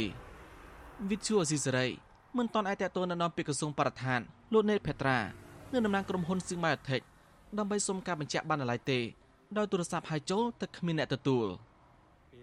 [1.10, 1.86] វិទ្យុអេស៊ីសេរី
[2.38, 4.20] មិនតន់អាចតទៅណនាំពីក្រសួងបរិស្ថាន
[4.52, 5.18] លោកណេតភេត្រា
[5.72, 7.04] និងតំណាងក្រុមហ៊ុន Sing Biotech
[7.58, 8.98] ដើម្បីសុំការបញ្ជាក់បានឡើយទេ
[9.56, 11.46] ដោយទូរស័ព្ទហៅចូលតែគ្មានអ្នកទទួល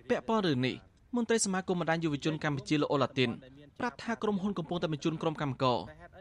[0.10, 0.75] ពាក់ព័ន្ធរឿងនេះ
[1.15, 3.29] មន្ត្រីសមាគមបណ្ដាញយុវជនកម្ពុជាលោកអូឡាទីន
[3.79, 5.79] ប្រាប់ថាក្រុមហ៊ុនកំពុងតែបញ្ជូនក្រុមកម្មករ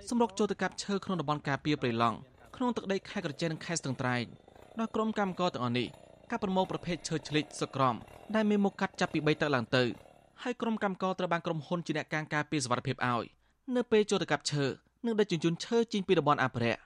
[0.09, 2.17] សម្រុកចូលទៅកាប់ឈើក្នុងតំបន់ការពារព្រៃឡង់
[2.57, 4.25] ក្នុងទឹកដីខេត្តក្រចេះនិងខេត្តស្ទឹងត្រែង
[4.79, 5.89] ដោយក្រុមកម្មករទាំងអស់នេះ
[6.31, 7.95] កាប់ប្រមូលប្រភេទឈើឆ្លិចសុក្រំ
[8.37, 9.85] ដែលមានមុខកាត់ចាប់ពី3តឹកឡើងទៅ
[10.43, 13.25] ហើយក្រុមកម្មករត្រូវបានក្រុមហ៊ុនជាអ្នកការការពារសុវត្ថិភាពឲ្យ
[13.77, 14.65] នៅពេលចូលទៅកាប់ឈើ
[15.07, 16.81] និងដឹកជញ្ជូនឈើចេញពីតំបន់អភិរក្ស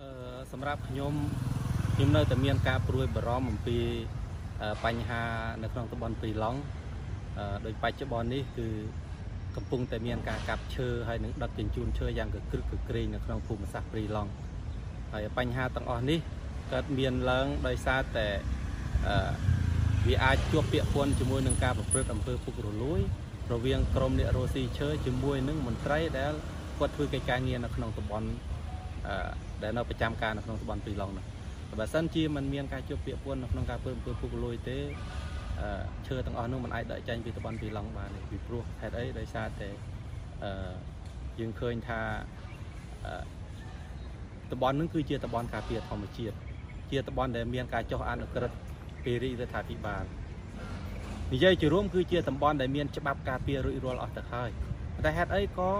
[0.00, 0.08] អឺ
[0.52, 1.12] សម្រាប់ខ្ញុំ
[1.94, 3.78] ខ្ញុំនៅតែមានការព្រួយបារម្ភអំពី
[4.84, 5.22] បញ្ហា
[5.62, 6.58] នៅក្នុងតំបន់ព្រៃឡង់
[7.64, 8.68] ដោយបច្ចុប្បន្ននេះគឺ
[9.56, 14.30] កំពុងតែមានការកាប់ឈើហើយនឹងដឹកជញ្ជូនឈើយ៉ាងកក្រឹកកក្រែងនៅក្នុងភូមិសាស្ត្រព្រៃឡង់
[15.12, 16.18] ហើយបញ្ហាទាំងអស់នេះ
[16.72, 18.26] កើតមានឡើងដោយសារតែ
[20.07, 23.01] វាអាចជួបពាក្យពន្ធជាមួយនឹងការប្រព្រឹត្តអំពើពុករលួយ
[23.53, 26.33] រវាងក្រមអ្នករស់ស៊ីឈើជាមួយនឹងមន្ត្រីដែល
[26.77, 28.27] គាត់ធ្វើកិច្ចការងារនៅក្នុងតំបន់
[29.63, 31.25] ដែលនៅប្រចាំការនៅក្នុងតំបន់ព្រៃឡង់នោះ
[31.79, 34.77] បើសិនជាมันមានការជួបពាក្យពន្ធនៅក្នុងការធ្វើអំពើពុករលួយទេ
[36.07, 39.69] ឈើទាំងអស់នោះมันអាចដកចេញពីតំបន់ព្រៃឡង់បានទេពីព្រោះហេតុអីដោយសារតែ
[41.39, 42.01] យើងឃើញថា
[44.51, 46.35] តំបន់នឹងគឺជាតំបន់ការពារធម្មជាតិ
[46.91, 48.57] ជាតំបន់ដែលមានការចុះអនុក្រឹត្យ
[49.04, 50.04] ពីរាជរដ្ឋាភិបាល
[51.32, 54.50] និយាយជារួមគឺជាតំបន់ដែលមានច្បាប់ការពាររួចរាល់អស់ទៅហើយ
[55.04, 55.70] តែហេតុអីក៏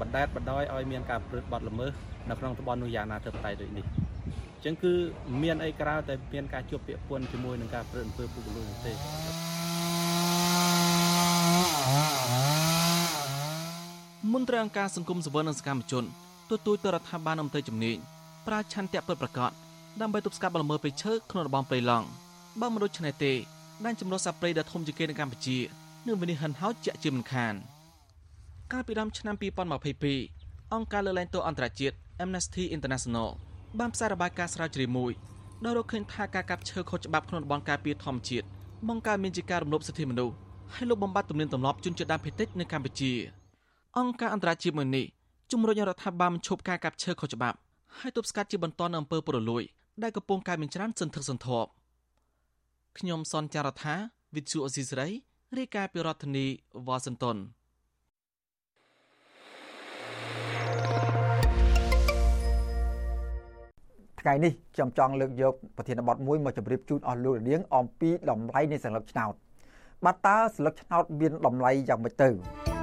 [0.00, 1.92] បណ្ដេតបណ្ដោយឲ្យមានការព្រឹត្តបទល្មើស
[2.30, 4.92] នៅក្នុងតំបន់នោះយ៉ាងណាទៅតែដូចនេះអញ្ចឹងគឺ
[5.42, 8.92] មានអីក្រៅតែមានការជួបពាក្យពន្ធជាមួយនឹងការព្រឹត្តអំពើពុករលួយទេ
[14.32, 16.04] មន្ត្រីអង្គការសង្គមសវននិងសកម្មជន
[16.50, 17.96] ទទូចទៅរដ្ឋាភិបាលអំទៅជំនាញ
[18.46, 19.50] ប្រើឆន្ទៈពិតប្រាកដ
[20.00, 22.06] ដើម្បីទប់ស្កាត់បលល្មើសព្រៃឈើក្នុងតំបន់ព្រៃឡង់
[22.60, 23.32] បើមិនដូច្នេះទេ
[23.84, 25.58] ដែនចម្រុះសត្វព្រៃដ៏ធំជាងគេនៅកម្ពុជា
[26.06, 27.54] នឹងវិនិច្ឆ័យហិនហោចជាក់ជាមិនខាន
[28.72, 29.34] កាលពីដើមឆ្នាំ
[30.04, 33.28] 2022អង្គការលើកលែងទោសអន្តរជាតិ Amnesty International
[33.78, 35.12] បានផ្សាយរបាយការណ៍ស្រាវជ្រាវមួយ
[35.64, 38.46] ដោយរកឃើញថាការកាប់ឈើខុសច្បាប់ក្នុងតំបន់ការពារធម្មជាតិ
[38.88, 40.34] បង្កើតមានជាការរំលោភសិទ្ធិមនុស្ស
[40.74, 43.12] ហើយលុបបំបាត់ទំនៀមទម្លាប់ជនជាតិដើមភាគតិចនៅកម្ពុជា
[43.98, 45.06] អង្គការអន្តរជាតិមួយនេះ
[45.52, 47.56] ជំរុញរដ្ឋាភិបាលបញ្ឈប់ការកាប់ឈើខុសច្បាប់
[47.98, 49.62] ហើយទប់ស្កាត់ជាបន្តនៅអំពើពុករលួយ
[50.02, 51.68] ដែលកំពុងកើតមានច្រើនសន្ធឹកសន្ធាប់
[52.98, 53.94] ខ្ញុំសនចាររថា
[54.34, 55.08] វិទ្យុអស៊ីសេរី
[55.58, 56.46] រាយការណ៍ពីរដ្ឋធានី
[56.86, 57.36] វ៉ាស៊ីនតោន
[64.20, 69.34] ថ្ងៃនេះខ្ញុំចង់លើកយកប្រធានបទមួយមកជម្រាបជូនអស់លោកនាងអំពីតម្លៃនៃសន្លឹកឆ្នោត
[70.04, 72.75] បាទតើសន្លឹកឆ្នោតមានតម្លៃយ៉ាងម៉េចទៅ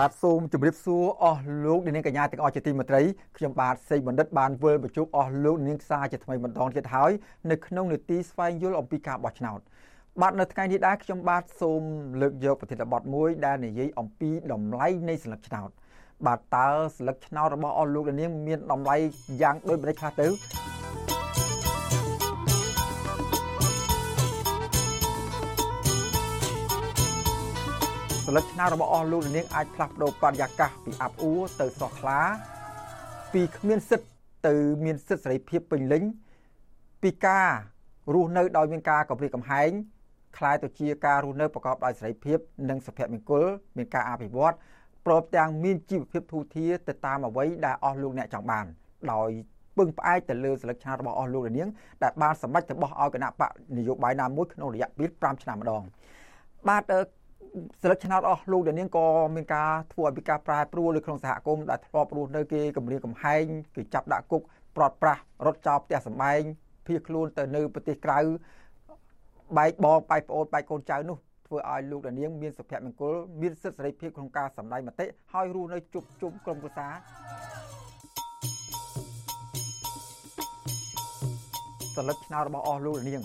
[0.00, 3.02] បាទសូមជម្រាបសួរអស់លោកនាងកញ្ញាទាំងអស់ជាទីមេត្រី
[3.36, 7.10] ខ្ញុំបាទសេកបណ្ឌិតបានវិលបញ្ជុំអស់លោកនាងសាជាថ្មីម្ដងទៀតហើយ
[7.50, 9.60] នៅក្នុងនេតិស្វែងយល់អំពីការបោះឆ្នោត
[10.20, 11.82] បាទនៅថ្ងៃនេះដែរខ្ញុំបាទសូម
[12.20, 15.70] លើកយកប្រធានបទមួយដែលនិយាយអំពីតម្លៃនៃស្លឹកឆ្នោត
[16.26, 18.96] បាទតើស្លឹកឆ្នោតរបស់អស់លោកនាងមានតម្លៃ
[19.42, 20.26] យ៉ាងដូចម្តេចខ្លះទៅ
[28.33, 32.19] សន្លឹកឆ្នោតរបស់អស់លោកនាងអាចផ្លាស់ប្ដូរបរិយាកាសពីអាប់អួរទៅស្រស់ថ្លា
[33.33, 34.07] ពីគ្មានសិទ្ធ
[34.47, 36.03] ទៅមានសិទ្ធសេរីភាពពេញលេញ
[37.03, 37.47] ពីការ
[38.13, 39.69] រស់នៅដោយមានការកម្រិតកំហែង
[40.37, 42.37] คล้ายទៅជាការរស់នៅប្រកបដោយសេរីភាព
[42.69, 43.45] និងសុភមង្គល
[43.77, 44.53] មានការអភិវឌ្ឍ
[45.05, 48.65] ព្រមទាំងមានជីវភាពធូរធារទៅតាមអ្វីដែលអស់លោកអ្នកចង់បាន
[49.13, 49.29] ដោយ
[49.77, 51.69] ពឹងផ្អែកទៅលើសិលឹកឆ្នោតរបស់អស់លោកនាង
[52.03, 55.83] ដែលបានសម្រេចទៅបោះឲ្យគណៈបកនយោបាយណាមួយក្នុងរយៈពេល5ឆ្នាំម្ដង
[56.67, 56.93] បាទ
[57.82, 63.44] សិលឹកឆ្នោតអស់លោកដែលនាងក៏មានការធ្វើឲ្យពីការប្រែប្រួលនៅក្នុងសហគមន៍ដែលធ្លាប់រស់នៅគេគម្រាមកំហែង
[63.76, 64.42] គេចាប់ដាក់គុក
[64.76, 66.40] ប្រត់ប្រាស់រត់ចោលផ្ទះសម្បែង
[66.86, 68.18] ភៀសខ្លួនទៅនៅប្រទេសក្រៅ
[69.56, 76.92] បែកបងបែកប្អូនបែកកូនចៅនោះធ្វើឲ្យលោកដានាងមានសុភមង្គលមានសិទ្ធិសេរីភាពក្នុងការសម្ដែងមតិហើយរស់នៅជុំជុំក្រុមគ្រួសារ
[81.96, 83.22] សន្លឹកឆ្នោតរបស់អស់លោកនាង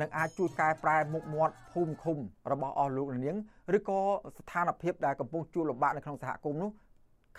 [0.00, 2.18] នឹងអាចជួយកែប្រែមុខមាត់ភូមិឃុំ
[2.52, 3.36] របស់អស់លោកនាង
[3.76, 4.00] ឬក៏
[4.38, 6.70] ស្ថានភាពដែលកំពុងជួបលំបាកនៅក្នុងសហគមន៍នោះ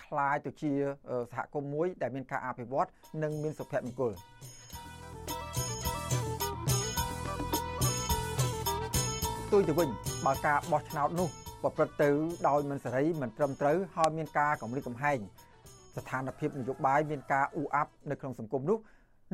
[0.02, 0.72] คล้ายទៅជា
[1.30, 2.88] សហគមន៍មួយដែលមានការអភិវឌ្ឍ
[3.22, 4.12] និងមានសុភមង្គល
[9.46, 9.88] ផ្ទុយទៅវិញ
[10.26, 11.28] បើការបោះឆ្នោតនោះ
[11.62, 12.10] ប្រព្រឹត្តទៅ
[12.48, 15.18] ដោយមិនសេរីមិនត្រឹមត្រូវហើយមានការកម្រិតកំហែង
[15.96, 18.78] ស្ថានភាពនយោបាយមានការអ៊ូអាប់នៅក្នុងសង្គមនោះ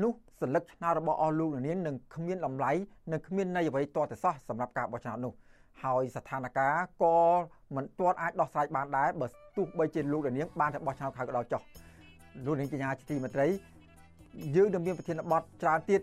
[0.02, 2.70] នោះសัญลักษณ์ឆ្នោតរបស់អស់លោកនាងនឹងគ្មានតម្លៃ
[3.12, 5.32] និងគ្មានន័យអ្វីទាល់តែសោះសម្រាប់ការបោះឆ្នោតនោះ
[5.82, 7.16] ហើយស្ថានភាពក៏
[7.76, 9.26] មិនទាន់អាចដោះស្រាយបានដែរបើ
[9.56, 11.62] ទោះបីជាលោកនាងបានតែបោះឆ្នោតខៅក៏ដោយចុះ
[12.46, 13.46] លោកនាងកញ្ញាជាទីមេត្រី
[14.56, 16.00] យើងនឹងមានប្រធានបទច្រើនទៀត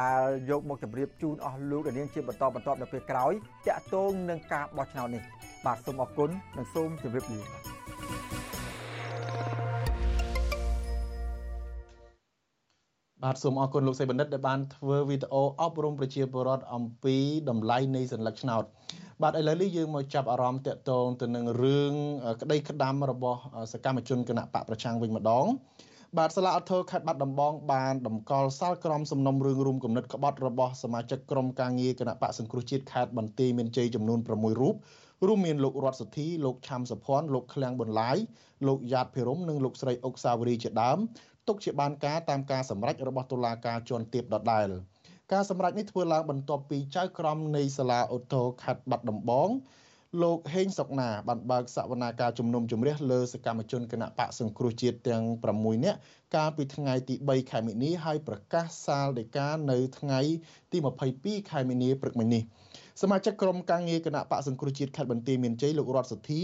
[0.00, 0.20] ដែល
[0.50, 3.32] យកមកជម្រាបជូនអស់លោកនាងជាបន្តបន្ទាប់នៅពេលក្រោយ
[3.66, 5.22] តាក់ទងនឹងការបោះឆ្នោតនេះ
[5.66, 7.77] បាទសូមអរគុណនិងសូមជម្រាបលា
[13.24, 17.16] បាទសូមអរគុណលោកសីបណ្ឌិតដែលបានធ្វើវីដេអូអប់រំប្រជាពលរដ្ឋអំពី
[17.50, 18.64] តម្លៃនៃសัญลักษณ์ឆ្នោត
[19.22, 21.92] បាទឥឡូវនេះយើងមកចាប់អារម្មណ៍តកតងទៅនឹងរឿង
[22.40, 23.40] ក្តីក្តាំរបស់
[23.72, 25.46] សកម្មជនគណៈបកប្រឆាំងវិញម្ដង
[26.18, 34.74] បាទសាលាអធរខេត្តបាត់ដំបងបានតម្កល់សាលក្រមសំណុំរឿងរួមគំនិតក្បត់របស់សមាជិកក្រុមការងារគណៈបកសង្គ្រោះជាតិខេត្តបន្ទាយមានជ័យចំនួន6រូប
[35.26, 38.16] រួមមានលោករតសុធីលោកឆាំសុភ័ណ្ឌលោកឃ្លាំងប៊ុនឡាយ
[38.66, 40.98] លោកយ៉ាតភិរមនិងលោកស្រីអុកសាវរីជាដើម
[41.49, 44.67] ទុកជាបានការតាមការសម្រេចរបស់តុលាការជាន់ទាបដដែល
[45.33, 49.49] ការសម្រេចនេះធ្វើឡើងបន្ទាប់ពីចៅក្រមនៃសាលាអូតូខេត្តបាត់ដំបង
[50.23, 55.99] លោកហេងសុកណាបានបើកសវនាការជំនុំជម្រះលើសកម្មជនគណៈបកសង្គ្រោះជាតិទាំង6នាក់
[56.35, 60.19] កាលពីថ្ងៃទី3ខែមិនិនាហើយប្រកាសសាលដីកានៅថ្ងៃ
[60.71, 60.77] ទី
[61.13, 62.43] 22ខែមិនិនាព្រឹកមិញនេះ
[63.01, 66.41] សមាជិកក្រុមការងារគណៈបកសង្គ្រោះជាតិខេត្តបន្ទាយមានជ័យលោករតសុធី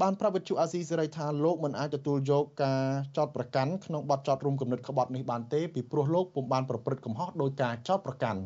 [0.00, 2.82] បានប្រាប់វិទ្យុអាស៊ីសេរីថាលោកមិនអាចទទួលយកការ
[3.16, 8.40] ចោតប្រកាន់ក្នុងបទចោតរួមគំនិតក្បត់នេះបានទេពីព្រោះលោកពុំបានប្រព្រឹត្តកំហុសដោយការចោតប្រកាន់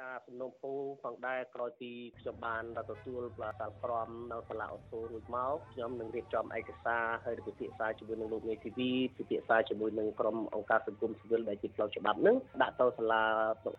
[0.00, 13.22] ការសំណុំពូផងដែរក្រោយពីខ្ញុំបានទទួលសាលក្រមនៅសាលាអូតូរួចមកខ្ញុំនឹងរៀបចំឯកសារហើយពិភាក្សាជាមួយនឹងលោកមេធាវីពិភាក្សាជាមួយនឹងក្រុមអង្គការសង្គមស៊ីវិលដែលជាផ្លូវច្បាប់នឹងដាក់ទៅសាលា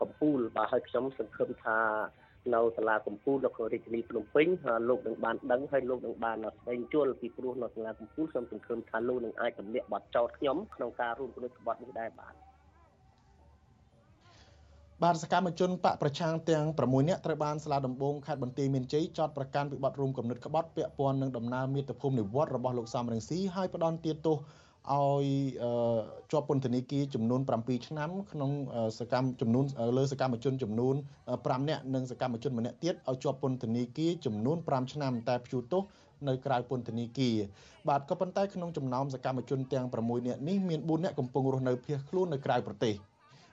[0.01, 1.79] កំពូលបាទហើយខ្ញុំសង្ឃឹមថា
[2.53, 4.47] នៅសាលាកំពូលនៅក្នុងរាជធានីភ្នំពេញ
[4.89, 12.33] លោកនឹងបានដឹងហើយលោកនឹងបានស្វែងយល់ពីព្រោះនៅសាលាកំពូលខ្ញុំសង្ឃឹមថាលោកនឹងអាចទម្លាក់បទចោទខ្ញុំក្នុងការរួមគំនិតក្បត់នេះដែរបាទ
[15.03, 24.37] បាទសកម្មជនបកប្រឆាំងទាំង6នាក់ត្រូវបានសាលាដំបងខេត្តបន្ទាយមានជ័យចោទប្រកាន់ពីបទរួមគំនិតក្បត់ពាក់ព័ន្ធនឹងដំណើរមាតុភូមិនិវត្តរបស់លោកសំរងស៊ីហើយផ្ដន់ទាទោស
[24.87, 25.25] ឲ្យ
[26.31, 28.51] ជាប់ពន្ធនាគារចំនួន7ឆ្នាំក្នុង
[28.99, 29.65] សកម្មចំនួន
[29.97, 30.95] លើសកម្មជនចំនួន
[31.31, 35.83] 5នាក់និងសកម្មជនម្នាក់ទៀតឲ្យជាប់ពន្ធនាគារចំនួន5ឆ្នាំតែព្យួរទោស
[36.27, 37.35] នៅក្រៅពន្ធនាគារ
[37.89, 42.95] បាទក៏ប៉ុន្តែក្នុងចំណោមសកម្មជនទាំង6នាក់នេះមាន4នាក់កំពុងរស់នៅភៀសខ្លួននៅក្រៅប្រទេស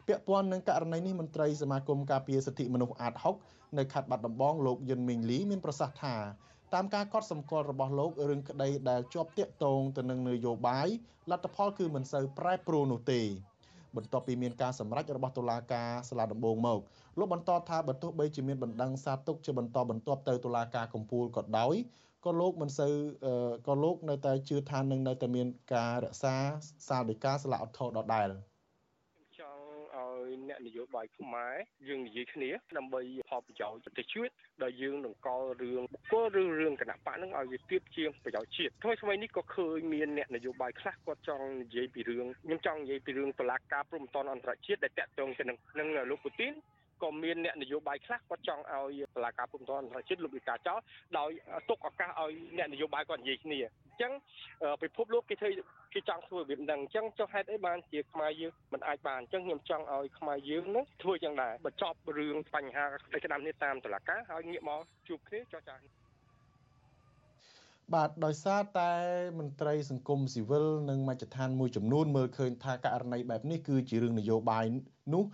[0.07, 3.15] ពាក់ព័ន្ធនឹងករណីនេះមន្ត្រីសមាគមការពារសិទ្ធិមនុស្សអាត
[3.47, 6.15] 6នៅខេត្តបាត់ដំបងលោកយុនមីងលីមានប្រសាសន៍ថា
[6.75, 10.89] តាមការកត់សម្គាល់របស់លោករឿងក្តីដែលជាប់តាក់ទងទៅនឹងនយោបាយ
[11.31, 13.21] លទ្ធផលគឺមិនសូវប្រែប្រួលនោះទេ
[13.97, 16.81] បន្ទាប់ពីមានការសម្រេចរបស់តុលាការសាលាដំបងមក
[17.19, 21.75] លោកបន្តថាបើទោះបីជាមានបណ្ដឹងសារទុកជាបន្តបន្ទាប់ទៅតុលាការកំពូលក៏ដោយ
[22.27, 22.95] ក៏លោកមិនសូវ
[23.69, 26.35] ក៏លោកនៅតែជឿថានឹងនៅតែមានការរក្សា
[26.89, 28.31] សាលដីកាសាលាអធរដដែល។
[30.65, 31.55] អ្នកនយោបាយខ្មែរ
[31.89, 45.45] យើងនិយាយគ្នាដើម្បីផលប្រយោជន៍ប្រទេសជាតិដែលយើងនឹងកល់រឿងបុគ្គលឬរឿងគណៈបកនឹងឲ្យវាទៀបជាងប្រយោជន៍ជាតិថ្មីថ្មីនេះក៏ឃើញមានអ្នកនយោបាយខ្លះគាត់ចង់និយាយពីរឿងខ្ញុំចង់និយាយពីរឿងតឡាការព្រំប្រទានអន្តរជាតិដែលតាក់ទងទៅ
[45.79, 46.53] នឹងលោកពូទីន
[47.03, 50.79] ក៏មានអ្នកនយោបាយខ្លះគាត់ចង់ឲ្យតឡាការព្រំប្រទានអន្តរជាតិលោកវិការចោល
[51.19, 51.31] ដោយ
[51.69, 54.13] ទុកឱកាសឲ្យអ្នកនយោបាយគាត់និយាយគ្នាអញ្ចឹង
[54.83, 55.51] ពិភពលោកគេធ្វើ
[55.95, 66.07] គេចង់ធ្វើរបៀបហ្នឹងអញ្ចឹងចុះហេតុអីបានជាខ្មែរយើងមិនអាចបានអញ្ចឹងខ្ញុំចង់ឲ្យខ្មែរយើងនឹងធ្វើយ៉ាងដែរបញ្ចប់រឿងបញ្ហាស្ក្តាំនេះតាមតឡាការហើយងាកមកជួបគ្នាចរចា
[67.95, 68.93] បាទដោយសារតែ
[69.39, 74.65] មន្ត្រីសង្គមស៊ីវិលនិងមជ្ឈដ្ឋានមួយចំនួនមើលឃើញថាករណីបែបនេះគឺជារឿងនយោបាយ
[75.15, 75.25] នោះ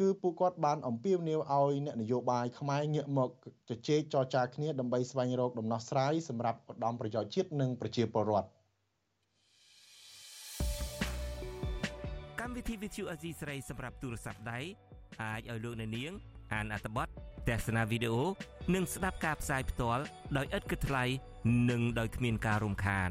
[0.00, 3.30] គឺពួកគាត់បានអំពាវនាវឲ្យអ្នកនយោបាយខ្មែរងាកមក
[3.68, 8.48] ជជែកចរចាគ្នាដើម្បីស្វែងរកដំណោះស្រាយសម្រាប់ឧត្តមប្រយោជន៍ជាតិនិងប្រជាពលរដ្ឋ
[12.40, 14.60] កម្មវិធី Vithu Azizi ស្រីសម្រាប់ទូរស័ព្ទដៃ
[15.22, 16.12] អាចឲ្យលោកអ្នកនាង
[16.52, 17.08] អានអត្ថបទ
[17.48, 18.22] ទស្សនាវីដេអូ
[18.74, 20.02] និងស្ដាប់ការផ្សាយផ្ទាល់
[20.36, 21.04] ដោយឥតគិតថ្លៃ
[21.70, 23.10] និងដោយគ្មានការរំខាន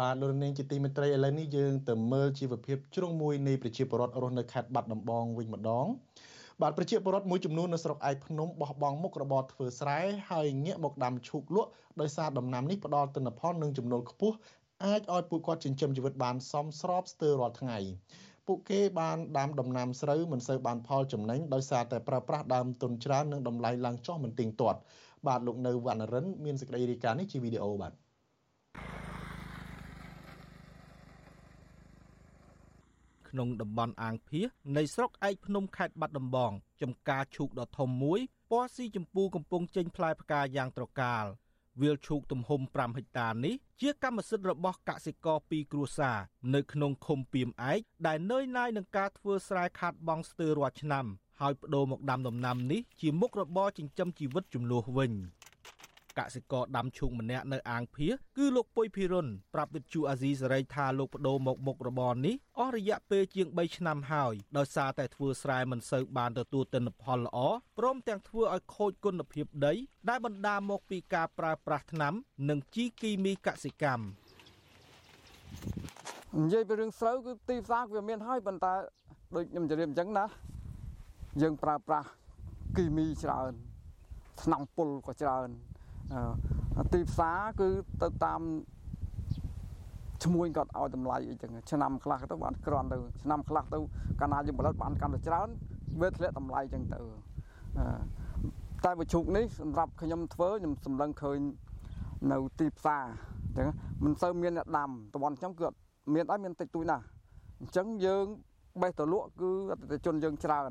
[0.00, 5.86] បាទលោកនាងជាទីមេត្រីឥឡូវនេះយើងទៅមើលជីវភាពជ្រុងមួយនៃប្រជាពលរដ្ឋរស់នៅខេត្តបាត់ដំបងវិញម្ដង
[6.62, 14.36] បាទប្រជាពលរដ្ឋមួយចំនួននៅស្រុកឯកភ្នំបោះបង់មុខរបរធ្វើស្រែហើយងាកមកដាំឈូកលក់ដោយសារដំណាំនេះផ្ដល់ទិន្នផលនិងចំណូលខ្ពស់
[14.84, 17.78] អាចឲ្យពួកគាត់ចិញ្ចឹមជីវិតបានសមស្របស្ទើររាល់ថ្ងៃ
[18.46, 24.78] ពួកគេបានដាំដំណាំស្រូវមិនសូវបានផលចំណេញដោយសារតែប្រើប្រាស់ដើមទុនច្រើននិងតម្លៃឡើងចុះមិនទៀងទាត់
[25.26, 27.92] បាទលោកនៅវណ្ណរិនមានសេចក្តីរាយការណ៍នេះជាវីដេអូបាទ
[33.30, 41.24] ក្នុងតំបន់អាងភៀសនៃស្រុកឯកភ្នំខេត្តបាត់ដំបងចំការឈូកដ៏ធំមួយពណ៌ស៊ីចម្ពូកំពុងចេញផ្លែផ្កាយ៉ាងត្រកាល
[41.80, 46.18] វាលឈូកទំហំ5ហិកតានេះជាកម្មសិទ្ធិរបស់កសិករពីរគ្រួសារ
[46.54, 51.06] នៅក្នុងឃុំពីមឯកដែលនឿយណាយនឹងការធ្វើស្រែខាត់បងស្ទើររាល់ឆ្នាំ
[51.40, 55.12] ហើយបដូរមកដាំដំណាំនេះជាមុខរបរចិញ្ចឹមជីវិតចំនួនវិញ។
[56.18, 67.38] កសិករដាំឈូកម្នាក់នៅអាងភៀសគឺលោកពុយភិរុនប្រាប់វិទ្យុអាស៊ីសេរីថាលោកបដូរមកមុខរបរនេះអស់រយៈពេលជាង3ឆ្នាំហើយដោយសារតែធ្វើស្រែមិនសូវបានទទួលទិន្នផលល្អ
[67.78, 69.74] ព្រមទាំងធ្វើឲ្យខូចគុណភាពដី
[70.08, 72.14] ដែលបណ្ដាលមកពីការប្រើប្រាស់ថ្នាំ
[72.48, 74.04] និងជីគីមីកសិកម្ម
[76.42, 78.74] និយាយពីរឿងស្រូវគឺទីផ្សារវាមានហើយប៉ុន្តែ
[79.34, 80.24] ដូចខ្ញុំជម្រាបអញ្ចឹងណា
[81.42, 82.08] យើងប្រើប្រាស់
[82.76, 83.52] គីមីច្រើន
[84.42, 85.48] ថ្នាំពុលក៏ច្រើន
[86.92, 87.68] ទីផ្សារគឺ
[88.02, 88.42] ទៅតាម
[90.24, 93.78] ឈ្មួញគាត់ឲ្យតម្លៃអីចឹងឆ្នាំខ្លះទៅបានក្រាន់ទៅឆ្នាំខ្លះទៅ
[94.20, 95.48] កាលណាយើងផលិតបានកាន់តែច្រើន
[96.00, 97.00] វាធ្លាក់តម្លៃចឹងទៅ
[98.84, 101.38] តែវិជុកនេះសម្រាប់ខ្ញុំធ្វើខ្ញុំសម្លឹងឃើញ
[102.32, 103.04] នៅទីផ្សារ
[103.44, 103.68] អញ្ចឹង
[104.04, 105.68] មិនសូវមានអ្នកដាំតបនខ្ញុំគឺ
[106.14, 107.04] មានដែរមានតិចតួចណាស់
[107.60, 108.24] អញ្ចឹងយើង
[108.82, 110.70] បេះទៅលក់គឺអតិថិជនយើងច្រើន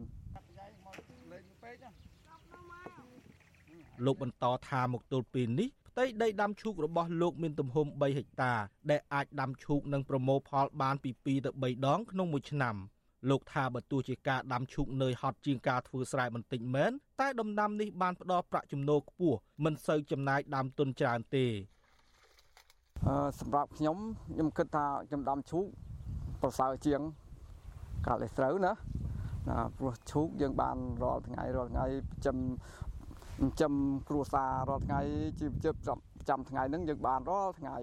[4.06, 8.54] លោកបន្តថាមកទល់ពេលនេះផ្ទៃដីដាំឈូករបស់លោកមានទំហំ3ហិកតា
[8.90, 12.76] ដែលអាចដាំឈូកនិងប្រមូលផលបានពី2ទៅ3ដងក្នុងមួយឆ្នាំ
[13.30, 21.46] លោកថាបើទោះជាការដាំឈូកនៅហត់ជាងការធ្វើស្រែបន្តិចមែនតែដំណាំនេះបានផ្ដល់ប្រាក់ចំណូលខ្ពស់មិនសូវចំណាយដើមទុនច្រើនទេ
[23.06, 23.98] អឺសម្រាប់ខ្ញុំ
[24.34, 25.66] ខ្ញុំគិតថាខ្ញុំដាំឈូក
[26.42, 27.02] ប្រសើរជាង
[28.08, 28.74] កាលឯស្រូវណា
[29.50, 32.38] ណាព្រោះឈូកយើងបានរាល់ថ្ងៃរាល់ថ្ងៃចិញ្ចឹម
[33.40, 33.74] ចិញ្ចឹម
[34.10, 35.00] គ្រួសាររាល់ថ្ងៃ
[35.40, 37.78] ជីវភាពប្រចាំថ្ងៃហ្នឹងយើងបានរាល់ថ្ងៃ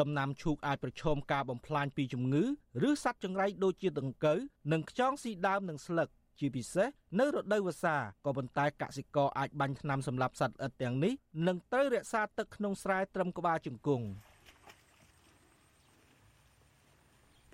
[0.00, 2.44] ដំណាំឈូកអាចប្រឈមការបំផ្លាញពីជំងឺ
[2.88, 4.38] ឬសត្វចង្រៃដូចជាដង្កូវ
[4.72, 6.08] និងខ្យងស៊ីដើមនិងស្លឹក
[6.38, 6.88] ជាពិសេស
[7.20, 11.12] នៅរដូវវស្សាក៏ប៉ុន្តែកសិករអាចបាញ់ថ្នាំសម្លាប់សត្វល្អិតទាំងនេះ
[11.46, 14.06] និងត្រូវរក្សាទឹកក្នុងស្រែត្រឹមក្បាលជង្គង់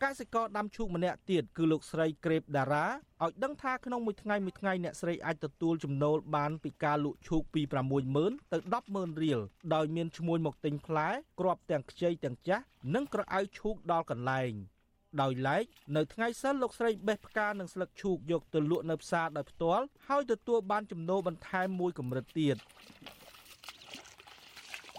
[0.04, 7.62] កសិករដាំឈូកម្នាក់ទៀតគឺលោកស្រីក្រេបតារាឲ្យដឹងថាក្នុងមួយថ្ងៃមួយថ្ងៃអ្នកស្រីអាចទទួលចំណូលបានពីការលក់ឈូកពី
[8.06, 9.40] 60000ទៅ100,000រៀល
[9.74, 11.08] ដោយមានឈ្មួញមកទិញផ្លែ
[11.40, 14.52] គ្រាប់ទាំងខ្ចីទាំងចាស់និងក្រអៅឈូកដល់កន្លែង
[15.20, 15.64] ដោយឡែក
[15.96, 22.56] នៅថ្ងៃសិលលោកស្រីបេះផ្កានិងស្លឹកឈូកយកទៅលក់នៅផ្សារដោយផ្ទាល់ហើយទទួលបានចំណូលបន្ថែមមួយកម្រិតទៀត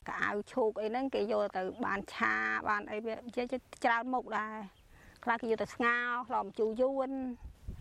[0.09, 2.35] កៅឈូកអីហ្នឹងគេយកទៅបានឆា
[2.69, 3.13] បានអីវា
[3.83, 4.78] ច្រើនមុខដែរ
[5.23, 7.09] ខ្លះគេយកទៅស្ងោរខ្លំជូរយួន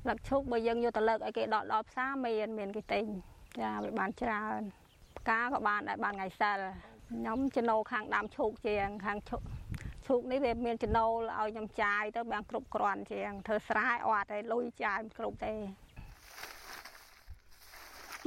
[0.09, 3.05] លឹកឈូកបើយើងយកទៅលើកឲ្យគេដកដល់ផ្សារមានមានគេទិញ
[3.61, 4.61] ចាវាបានច្រើន
[5.18, 6.59] ផ្កាក៏បានដែរបានថ្ងៃសិល
[7.11, 9.42] ខ្ញុំចំណូលខាងដើមឈូកជាងខាងឈូក
[10.07, 15.55] ឈូកនេះវាមានចំណូលឲ្យខ្ញុំចាយទៅបានគ្រប់គ្រាន់ជាងធ្វើស្រែអត់ទេលុយចាយគ្រប់ទេ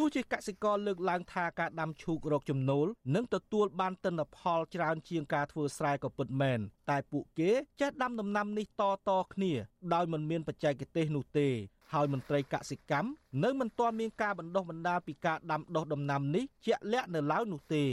[0.03, 6.59] ទោះជាកសិករលើកឡើងថាការដាំឈូករកចំណូលនិងទទួលបានទិន្នផលច្រើនជាងការធ្វើស្រែក៏ពិតមែន
[6.89, 9.53] តែពួកគេចេះដាំដំណាំនេះតតគ្នា
[9.93, 11.47] ដោយមិនមានបច្ចេកទេសនោះទេ
[11.93, 13.09] ហើយមន្ត្រីកសិកម្ម
[13.43, 17.83] នៅមិនទាន់មានការបណ្ដុះបណ្ដាលពីការដាំដុះដំណាំនេះជាក់លាក់នៅឡើយនោះទេ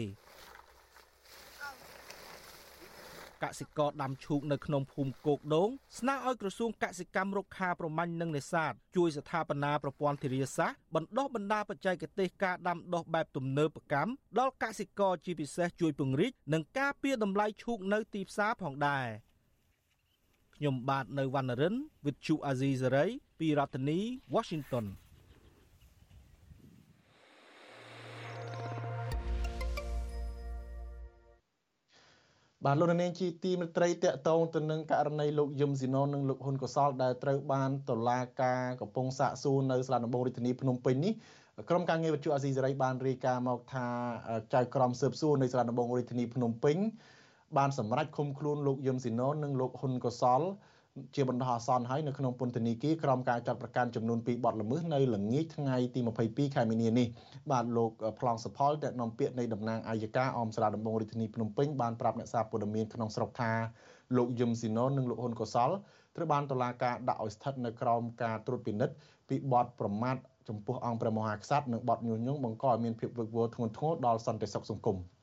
[3.43, 19.07] កសិករដាំឈូកនៅក្នុងភូមិគោកដូងស្នើឲ្យក្រសួងកសិកម្មរុក្ខាប្រមាញ់និងនេសាទជួយស្ថាបនាប្រព័ន្ធធារាសាស្ត្របណ្ដុះបណ្ដាលបច្ចេកទេសការដាំដុះបែបទំនើបកម្មដល់កសិករជាពិសេសជួយពង្រីកនិងការពារតម្លៃឈូកនៅទីផ្សារផងដែរ
[20.57, 21.75] ខ្ញុំបាទនៅវណ្ណរិន
[22.05, 23.99] with Chu Azizi Saray ពីរដ្ឋធានី
[24.35, 24.87] Washington
[32.65, 41.13] បាទលោកនាងជាទីមេត្រីតកតងទៅនឹងករណីលោកយឹមស៊ីណុននិងលោកហ៊ុនកសលដែលត្រូវបានតុលាការកំពុងសាកសួរនៅសាលាដំបងរាជធានីភ្នំពេញនេះ
[41.69, 43.87] ក្រុមការងារវិទ្យុអាស៊ីសេរីបានរាយការណ៍មកថា
[44.55, 46.77] ចៅក្រមស៊ើបសួរនៃសាលាដំបងរាជធានីភ្នំពេញ
[47.57, 50.43] បានសម្រេចឃុំខ្លួនលោកយឹមស៊ីណូននិងលោកហ៊ុនកុសល
[51.15, 57.07] ជាបណ្ដោះអាសន្នហើយនៅក្នុងពន្ធនាគារក្រោមការចាត់ប្រកាន់ចំនួន2បទល្មើសនៅល្ងាចថ្ងៃទី22ខែមីនានេះ
[57.51, 63.53] បាទលោកប្លង់សុផលដែលនាំពាក្យនៃតំណាងអាយកាអមស្រាដំបងរាជធានីភ្នំពេញបានប្រាប់អ្នកសារព័ត៌មានក្នុងស្រុកថា
[64.17, 65.71] លោកយឹមស៊ីណូននិងលោកហ៊ុនកុសល
[66.17, 68.95] ត្រូវបានតុលាការដាក់ឲ្យស្ថិតនៅក្រោមការត្រួតពិនិត្យ
[69.29, 70.17] ពីបទប្រមាថ
[70.49, 74.99] ចំពោះអង្គព្រះមហាក្សត្រនិងបទញុះញង់បង្កឲ្យមានភាពវឹកវរធ្ងន់ធ្ងរដល់សន្តិសុខសង្គម។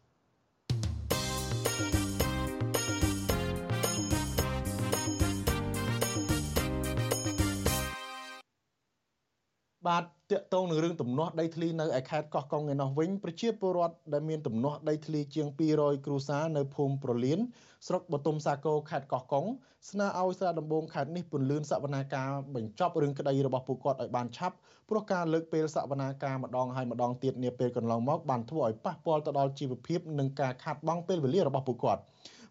[9.88, 17.40] បាទតកតងនឹងរឿងទំនាស់ដីធ្លីនៅឯខេត្តកោះកុងឯណោះវិញប្រជាពលរដ្ឋដែលមានទំនាស់ដីធ្លីជាង200គ្រួសារនៅភូមិប្រលៀន
[17.88, 19.46] ស្រុកបទុមសាគរខេត្តកោះកុង
[19.90, 24.56] ស្នើឲ្យស្រាដំបងខេត្តនេះពន្លឿនសវនាការបញ្ចប់រឿងក្តីរបស់ពួកគាត់ឲ្យបានឆាប់
[24.90, 32.02] ព្រោះការលើកពេលសវនាការម្ដងហើយម្ដងទៀតនាពេលកន្លងមកបានធ្វើឲ្យប៉ះពាល់ទៅដល់ជីវភាពនិងការខាតបង់ពេលវេលារបស់ពួកគាត់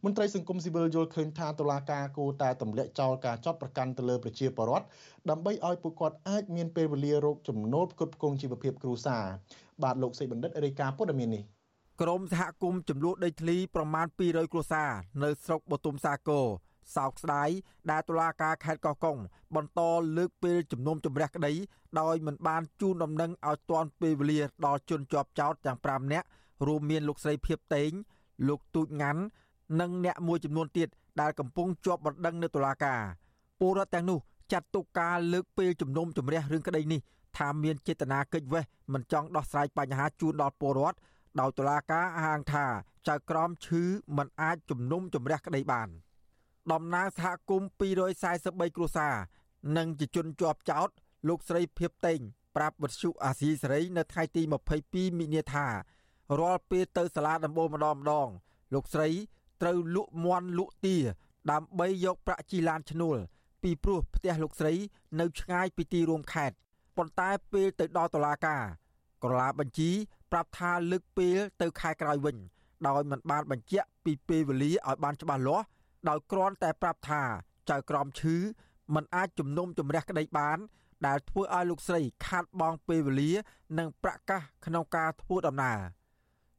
[0.07, 4.87] មន្ត្រីសង្គមស៊ីវិលយល់ឃើញថាតុលាការគួរតែទម្លាក់ចោលការចាប់ប្រកាន់ទៅលើប្រជាពលរដ្ឋ
[5.31, 9.25] ដើម្បីឲ្យពួកគាត់អាចមានពេលវេលារកចំណូលផ្គត់ផ្គង់ជីវភាពគ្រួសារ
[9.83, 11.43] បាទលោកសេបណ្ឌិតរាយការណ៍ព័ត៌មាននេះ
[12.01, 14.91] ក្រមសហគមន៍ចំនួនដីធ្លីប្រមាណ200គ្រួសារ
[15.25, 16.47] នៅស្រុកបទុមសាគរ
[16.97, 17.49] សោកស្ដាយ
[17.91, 19.19] ដែលតុលាការខេត្តកោះកុង
[19.57, 19.81] បន្ត
[20.17, 21.53] លើកពេលជំនុំជម្រះក្តី
[22.01, 26.27] ដោយមិនបានជូនដំណឹងឲ្យទាន់ពេលវេលាដល់ជនជាប់ចោតទាំង5នាក់
[26.67, 27.91] រួមមានលោកស្រីភៀបតេង
[28.49, 29.23] លោកទូចងាន់
[29.81, 30.89] និងអ្នកមួយចំនួនទៀត
[31.21, 33.01] ដែលកំពុងជាប់បណ្ដឹងនៅតុលាការ
[33.61, 34.19] ពលរដ្ឋទាំងនោះ
[34.53, 37.01] ចាត់ទុកការលើកពេលជំនុំជម្រះរឿងក្តីនេះ
[37.39, 40.99] ថាមានចេតនាកិច្ចវេះមិនចង់ដោះស្រាយបញ្ហាជូនដល់ពលរដ្ឋ
[41.41, 42.67] ដោយតុលាការហាងថា
[43.09, 43.83] ចៅក្រមឈឺ
[44.17, 45.89] មិនអាចជំនុំជម្រះក្តីបាន
[46.73, 47.69] តំណាងសហគមន៍
[48.23, 49.15] 243គ្រួសារ
[49.77, 50.89] និងជាជនជាប់ចោត
[51.29, 52.21] លោកស្រីភៀបតេង
[52.57, 54.43] ប្រាប់វិទ្យុអាស៊ីសេរីនៅថ្ងៃទី
[54.81, 55.67] 22មិនិនាថា
[56.41, 58.29] រាល់ពេលទៅសាលាដំបូងម្ដងម្ដង
[58.75, 59.09] លោកស្រី
[59.63, 60.97] ត្រូវលក់មន់លក់ទា
[61.51, 63.19] ដើម្បីយកប្រាក់ជីឡានឈ្នួល
[63.63, 64.75] ពីព្រោះផ្ទះលោកស្រី
[65.21, 66.57] នៅឆ្ងាយពីទីរួមខេត្ត
[66.97, 68.63] ប៉ុន្តែពេលទៅដល់តុលាការ
[69.23, 69.91] ក្រឡាបញ្ជី
[70.33, 72.37] ប្រាប់ថាលើកពេលទៅខែក្រោយវិញ
[72.87, 75.67] ដោយមិនបានបញ្ជាក់ពីពេលវេលាឲ្យបានច្បាស់លាស់
[76.09, 77.23] ដោយគ្រាន់តែប្រាប់ថា
[77.71, 78.37] ចៅក្រមឈឺ
[78.95, 80.59] មិនអាចជំនុំជម្រះក្តីបាន
[81.07, 83.33] ដែលធ្វើឲ្យលោកស្រីខាតបង់ពេលវេលា
[83.79, 85.79] និងប្រាក់កាសក្នុងការធ្វើដំណើរ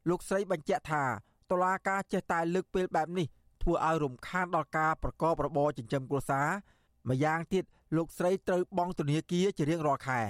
[0.10, 1.04] លោកស្រីបញ្ជាក់ថា
[1.56, 3.28] តុលាការចេះតែលើកពេលបែបនេះ
[3.62, 6.48] ធ្វើឲ្យរំខានដល់ការប្រកបរបរចិញ្ចឹមគ្រួសារ
[7.10, 7.64] ម្យ៉ាងទៀត
[7.96, 10.22] លោកស្រីត្រូវបង់ធនាគារជារៀងរាល់ខែ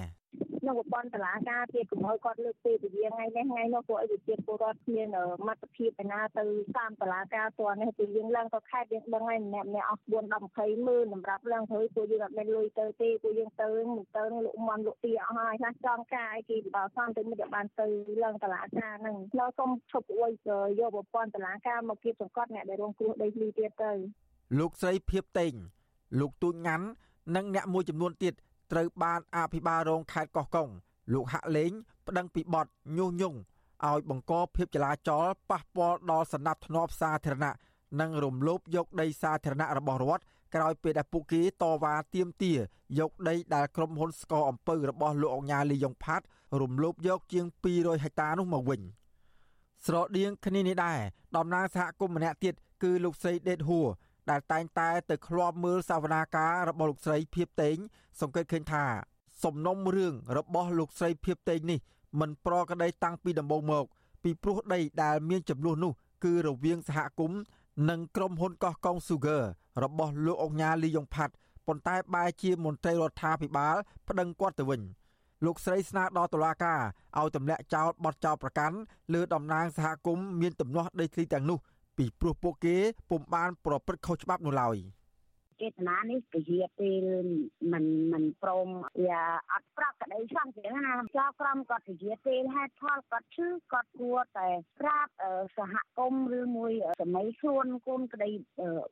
[0.65, 5.08] ក្នុងប្រព័ន្ធតឡាការទៀតកុំឲ្យគាត់លើកពេលពលាថ្ងៃនេះថ្ងៃនោះពួកឲ្យវិជាពលរដ្ឋគ្មាន
[5.47, 6.43] មតិភាពឯណាទៅ
[6.78, 10.23] តាមតឡាការតនេះពីយើងឡើងទៅខេត្តយើងដឹងហើយម្នាក់ម្នាក់អស់4 10
[10.58, 17.88] 20ម៉ឺនសម្រាប់ឡើងទៅពួកយើងអត់មានលុយទៅទេពួកយើងទៅមិនទៅលក់មន់លក់ទីអស់ហើយខ្លះចង់ការអីគេបើសំទៅមិនបានទៅ
[18.23, 20.32] ឡើងតឡាការហ្នឹងនៅសុំឈប់អួយ
[20.80, 23.91] យកប្រព័ន្ធតឡាការមកគៀបសង្កត់អ្នកដែលរងគ្រោះដីធ្លីទៀតទៅ
[24.60, 25.54] លោកស្រីភៀបតេង
[26.19, 26.86] លោកទូចងាន់
[27.36, 28.34] និងអ្នកមួយចំនួនទៀត
[28.71, 30.69] ត្រូវបានអភិបាលរងខេត្តកោះកុង
[31.13, 31.71] លោកហាក់លេង
[32.08, 33.39] ប្តឹងពីបទញុះញង់
[33.88, 37.54] ឲ្យបង្កភាពចលាចលប៉ះពាល់ដល់សណ្ដាប់ធ្នាប់សាធារណៈ
[38.01, 40.23] និងរំលោភយកដីសាធារណៈរបស់រដ្ឋ
[40.56, 42.60] ក្រោយពេលដែលពួកគេតវ៉ាទាមទារ
[42.99, 46.25] យកដីដែលក្រុមហ៊ុនស្កអំពៅរបស់លោកអង្ញាលីយ៉ុងផាត់
[46.62, 48.82] រំលោភយកជាង200ហិកតានោះមកវិញ
[49.86, 50.99] ស្រដៀងគ្នានេះដែរ
[51.36, 53.88] តំណាងសហគមន៍ម្នាក់ទៀតគឺលោកស្រីដេតហួរ
[54.30, 57.78] ដែលតែងតែទៅឃ្លាំមើលសវនាការរបស់លោកស្រីភៀបតេង
[58.22, 58.86] សង្កេតឃើញថា
[59.44, 61.80] សំណុំរឿងរបស់លោកស្រីភៀបតេងនេះ
[62.20, 63.86] មិនប្រក្រតីតាំងពីដំបូងមក
[64.24, 67.40] ពីព្រោះដីដែលមានចំនួននោះ គឺរវាងសហគមន៍
[67.90, 69.44] និងក្រុមហ៊ុនកោះកុង Sugar
[69.84, 71.34] របស់លោកអង្ញាលីយ៉ុងផាត់
[71.68, 73.76] ប៉ុន្តែបែរជាមន្ត្រីរដ្ឋាភិបាល
[74.08, 74.82] ប្តឹងគាត់ទៅវិញ
[75.46, 76.82] លោកស្រីស្នើដល់តុលាការ
[77.18, 78.78] ឲ្យទម្លាក់ចោលបទចោលប្រកាន់
[79.14, 81.60] លើតំណាងសហគមន៍មានទំនាស់ដីធ្លីទាំងនោះ
[81.98, 82.78] ពីព្រោះពួកគេ
[83.10, 84.78] ពុំបានប្រព្រឹត្តខុសច្បាប់នោះឡើយ។
[85.62, 87.06] ចេតនានេះពជាពេល
[87.74, 88.70] មិនមិនព្រម
[89.06, 94.49] វាអត់ប្រកក្តីសង្ឃចឹងណាចៅក្រមគាត់ពជាពេលហេតុផលគាត់ឈឺគាត់គួរតែ
[94.82, 95.12] ប្រាប់
[95.58, 98.36] សហគមន៍ឬមួយសម័យខ្លួនកូនក្តីរ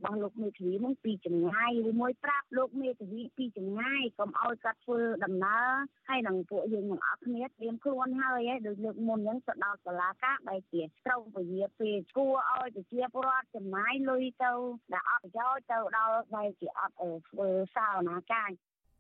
[0.03, 5.70] បស់លោកមេធាវីនឹងពីចម្ងាយឬមួយប្រាប់លោកមេធាវីពីចម្ងាយកុំឲ្យគាត់ធ្វើដំណើរ
[6.09, 14.51] ហើយនឹងពួកយើងទាំងអស់គ្នាត្រៀមខ្លួនហើយដូចលើកមុនហ្នឹងទៅដល់សាលាការបែរជាត្រូវពជាពេលគួរឲ្យប្រជាពលរដ្ឋចំណាយលុយទៅ
[14.93, 16.93] ដែលអត់ប្រយោជន៍ទៅដល់បែរជាអត់
[17.30, 18.49] ធ្វើសាវនាការ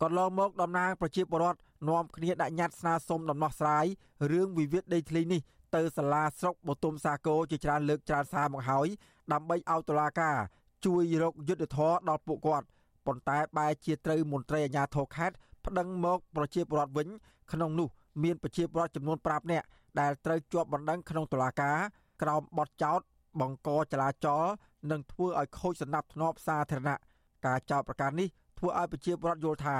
[0.01, 3.85] កន្លងមកតំណាងប្រជាពលរដ្ឋនាំគ្នាដាក់ញត្តិស្នើសុំដំណោះស្រាយ
[4.31, 5.41] រឿងវិវាទដីធ្លីនេះ
[5.75, 8.87] ទៅសាលាស្រុកបទុមសាគរជាច្រើនលើកច្រើនសារមកហើយ
[9.33, 10.37] ដើម្បីឲ្យតុលាការ
[10.85, 12.65] ជួយរកយុត្តិធម៌ដល់ពួកគាត់
[13.05, 15.35] ប៉ុន្តែបែរជាត្រូវមន្ត្រីអាជ្ញាធរខេត្ត
[15.65, 17.07] ប្តឹងមកប្រជាពលរដ្ឋវិញ
[17.51, 17.87] ក្នុងនោះ
[18.23, 19.65] មានប្រជាពលរដ្ឋចំនួន5នាក់
[19.99, 21.77] ដែលត្រូវជាប់បណ្ដឹងក្នុងតុលាការ
[22.21, 22.99] ក្រោមបទចោទ
[23.41, 24.43] បង្កចលាចល
[24.91, 26.99] និងធ្វើឲ្យខូចសណ្ដាប់ធ្នាប់សាធារណៈ
[27.45, 28.27] ការចោទប្រកាន់នេះ
[28.57, 29.77] ធ្វើឲ្យប្រជាពលរដ្ឋយល់ថា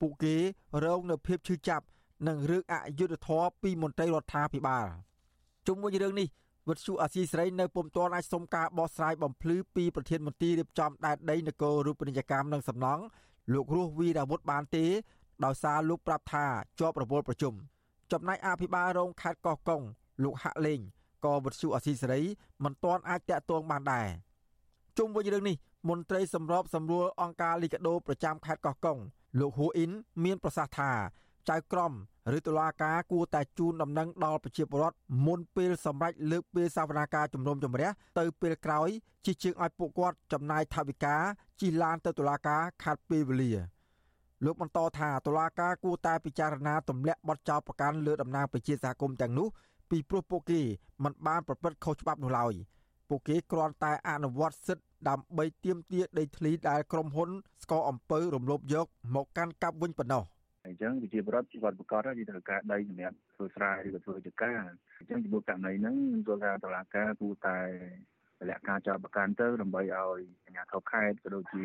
[0.00, 0.36] ពួកគេ
[0.84, 1.84] រងនៅភាពឈឺចាប់
[2.28, 4.86] និងរឿងអយុត្តិធម៌ពីមន្ត្រីរដ្ឋាភិបាល
[5.66, 6.28] ជុំវិញរឿងនេះ
[6.68, 13.02] វិទ្យុអាស៊ីសេរីនៅពុំទាន់អាចសុំការបកស្រាយបំភ្លឺពីប្រធានមន្ត្រីរៀបចំដែនដីនគររូបនីយកម្មនិងសំណង់
[13.52, 14.84] លោករស់វីរាវុធបានទេ
[15.44, 16.46] ដោយសារលោកប្រាប់ថា
[16.80, 17.54] ជាប់រវល់ប្រជុំ
[18.12, 19.82] ចំណែកអភិបាលរងខេត្តកោះកុង
[20.22, 20.80] លោកហាក់លេង
[21.24, 22.22] ក៏វិទ្យុអាស៊ីសេរី
[22.64, 24.08] មិនទាន់អាចតាក់ទងបានដែរ
[24.98, 25.56] ជុំវិញរឿងនេះ
[25.88, 28.98] មន្ត្រីសម្របសម្រួលអង្គការលីកាដូប្រចាំខេត្តកោះកុង
[29.40, 29.90] លោកហ៊ូអ៊ីន
[30.24, 30.90] មានប្រសាសន៍ថា
[31.50, 31.92] ចៅក្រម
[32.36, 38.88] ឬតុលាការគួរតែជូនដំណឹងដល់ប្រជាពលរដ្ឋមុនពេលសម្រេចលើកពេលសវនាការជំនុំជម្រះទៅពេលក្រោយ
[39.24, 41.16] ជាជាងឲ្យពួកគាត់ចំណាយថវិកា
[41.60, 43.52] ជិះឡានទៅតុលាការខាត់ពេលវេលា
[44.44, 49.48] លោកបន្តថាតុលាការគួរតែពិចារណាទម្លាក់បទចោទប្រកាន់លើតំណាងប្រជាសហគមន៍ទាំងនោះ
[49.90, 50.60] ពីព្រោះពួកគេ
[51.04, 52.54] មិនបានប្រព្រឹត្តខុសច្បាប់នោះឡើយ
[53.14, 57.30] ពួកគេគ្រាន់តែអនុវត្តសិទ្ធិដើម្បីទាមទារដីធ្លីដែលក្រុមហ៊ុន
[57.62, 60.22] ស្កអំពើរំលោភយក មកកាន់កាប់វិញប៉ុណ្ណោះ
[60.66, 64.60] អញ្ចឹងវិជាប្រដ្ឋគាត់ប្រកាសថាត្រូវការដីសម្រាប់ធ្វើស្រែឬក៏ធ្វើចការ
[64.98, 65.96] អញ្ចឹងចំពោះករណីហ្នឹង
[66.26, 67.58] គាត់ថាតឡាការគួរតែ
[68.50, 71.64] លក្ខការចោតប្រកាន់ទៅដើម្បីឲ្យអាជ្ញាធរខេត្តក៏ដូចជា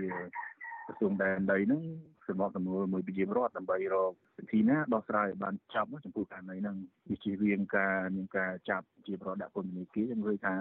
[0.87, 1.83] ក្រសួងដែនដីហ្នឹង
[2.27, 6.77] សម្របសម្រួលមួយវិជាប្រដ្ឋដើម្បីរកវិធីណាដោះស្រាយឲ្យបានចប់ចំពោះករណីហ្នឹង
[7.09, 10.55] វាជារៀងការមានការចាប់វិជាប្រដ្ឋដាក់ពន្ធនាគារខ្ញុំឃើញថា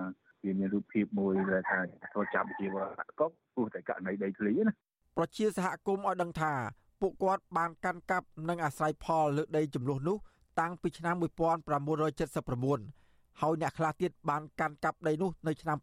[0.44, 1.78] វាមានរូបភាពមួយដែលថា
[2.12, 4.72] ធ្វើចាប់វិជាប្រដ្ឋកប់ព្រោះតែករណីដីធ្លីណា
[5.16, 6.52] ប្រជាសហគមន៍ឲ្យដឹងថា
[7.00, 10.18] ពួកគាត់បានកាន់កាប់និងអាស្រ័យផលលើដីចំនួននោះ
[10.60, 15.78] តាំងពីឆ្នាំ1979ហើយអ្នកខ្លះទៀតបានកាន់កាប់ដីនោះនៅឆ្នាំ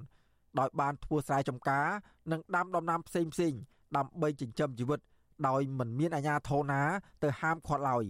[0.00, 1.86] 2000ដោយបានធ្វើស្រែចម្ការ
[2.32, 3.52] និងដាំដំណាំផ្សេងផ្សេង
[3.96, 5.00] ដើម្បីចិញ្ចឹមជីវិត
[5.48, 6.82] ដោយមិនមានអាជ្ញាធរណា
[7.22, 8.04] ទៅហាមឃាត់ឡើយ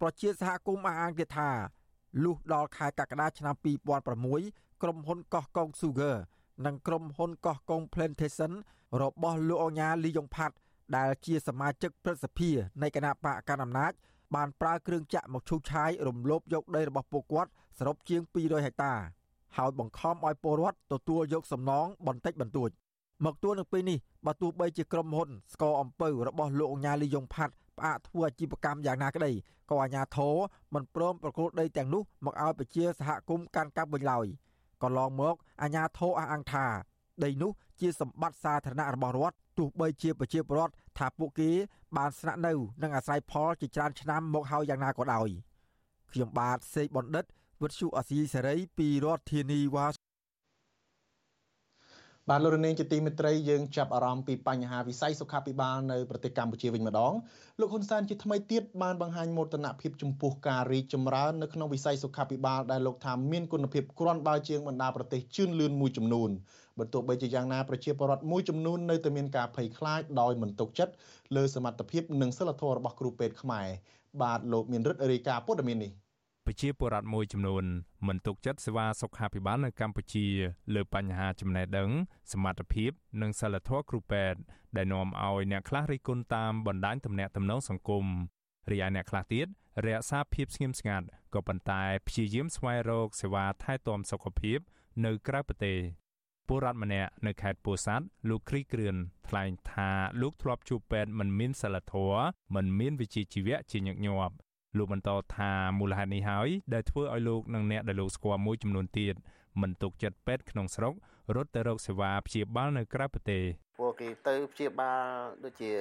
[0.00, 1.50] ប្រជាសហគមន៍អះអាងទៀតថា
[2.24, 3.54] លុះដល់ខែកក្កដាឆ្នាំ
[4.18, 6.16] 2006 ក្រុមហ៊ុនកោះកុង Sugar
[6.66, 8.52] និងក្រុមហ៊ុនកោះកុង Plantation
[9.02, 10.54] របស់លោកអញ្ញាលីយ៉ុងផាត់
[10.96, 12.50] ដែលជាសមាជិកព្រឹទ្ធសភា
[12.82, 13.92] នៃគណៈបកកណ្ដាលអំណាច
[14.34, 18.94] បានប្រើគ្រឿងចាក់មកឈូសឆាយរំលោភយកដីរបស់ពួកគាត់សរុបជាង200ហិកតា
[19.56, 22.70] ហើយបង្ខំឲ្យពលរដ្ឋទទួលយកសំណងបន្តិចបន្តួច
[23.24, 29.32] មកទួលនៅពេលនេះបើទោះបីជាក្រុមហ៊ុនស្កអំពៅរបស់លោកអញ្ញាលីយ៉ុងផាត់ផ្អាកធ្វើអាជីវកម្មយ៉ាងណាក្តី
[29.70, 30.34] ក៏អាជ្ញាធរ
[30.74, 34.26] មិនព្រមប្រគល់ដីទាំងនោះមកឲ្យប្រជាសហគមន៍កាន់កាប់វិញឡើយ
[34.82, 36.66] កន្លងមកអាជ្ញាធរអះអាងថា
[37.24, 37.50] ដីនោះ
[37.80, 41.50] ជាសម្បត្តិសាធារណៈរបស់រដ្ឋទោះបីជាប្រជាពលរដ្ឋថាពួកគេ
[41.96, 42.52] បានស្នាក់នៅ
[42.82, 45.28] និងអាស្រ័យផលជាច្រើនឆ្នាំមកហើយយ៉ាងណាក៏ដោយ
[46.12, 47.24] ខ្ញុំបាទសេកបណ្ឌិត
[47.62, 49.86] វិទ្យុអាស៊ីសេរីពីរដ្ឋធានីវ៉ា
[52.32, 57.12] បាទលោករនាងជាទីមេត្រីយើងចាប់អារម្មណ៍ពីបញ្ហាវិស័យសុខាភិបាលនៅប្រទេសកម្ពុជាវិញម្ដង
[57.60, 66.30] លោកហ៊ុនសែនជាថ្មីទៀតបានបង្ហាញមោទនភាពចំពោះការរីកចម្រើននៅក្នុងវិស័យសុខាភិបាលដែលលោកថាមានគុណភាពគ្រាន់បើជាងបណ្ដាប្រទេសជឿនលឿនមួយចំនួន
[66.78, 70.92] បើទោះបីជាយ៉ាងណាប្រជាពលរដ្ឋមួយចំនួននៅតែមានការភ័យខ្លាចដោយមិនទុកចិត្ត
[71.36, 73.68] លើសមត្ថភាពនិងសិលធម៌របស់គ្រូពេទ្យខ្មែរ
[74.22, 75.92] បាទលោកមានរិទ្ធរាយការណ៍ព័ត៌មាននេះ
[76.46, 77.64] ប្រជាពលរដ្ឋមួយចំនួន
[78.08, 80.26] មិនទុកចិត្តសេវាសុខាភិបាលនៅកម្ពុជា
[80.74, 81.90] លើបញ្ហាចំណេះដឹង
[82.32, 82.90] សមត្ថភាព
[83.22, 84.38] និងសិលធម៌គ្រូពេទ្យ
[84.76, 88.04] ដែលនាំឲ្យអ្នកខ្លះរិះគន់តាមបណ្ដាញទំនាក់ទំនងសង្គម
[88.70, 89.46] រីឯអ្នកខ្លះទៀត
[89.86, 94.58] រក្សាភាពស្ងៀមស្ងាត់ក៏ប៉ុន្តែព្យាយាមស្វែងរកសេវាថែទាំសុខភាព
[95.04, 95.78] នៅក្រៅប្រទេស
[96.48, 98.96] ពលរដ្ឋម្នាក់នៅខេត្តពោធិ៍សាត់លោកគ្រីគ្រឿន
[99.28, 102.22] ថ្លែងថាលោកធ្លាប់ជួបពេទ្យមិនមានសិលធម៌
[102.54, 104.34] មិនមានវិជ្ជាជីវៈជាញឹកញាប់
[104.76, 109.14] លោកបន្តថាមូលហេតុនេះហើយដែលធ្វើឲ្យលោកនិងអ្នកដែលលោកស្គាល់មួយចំនួនទៀត
[109.62, 110.94] មិនទុកចិត្តពេទ្យក្នុងស្រុក
[111.36, 113.42] រត់ទៅរកសេវាព្យាបាលនៅក្រៅប្រទេស
[113.80, 115.04] ពួកគេទៅព្យាបាល
[115.44, 115.72] ដូចជា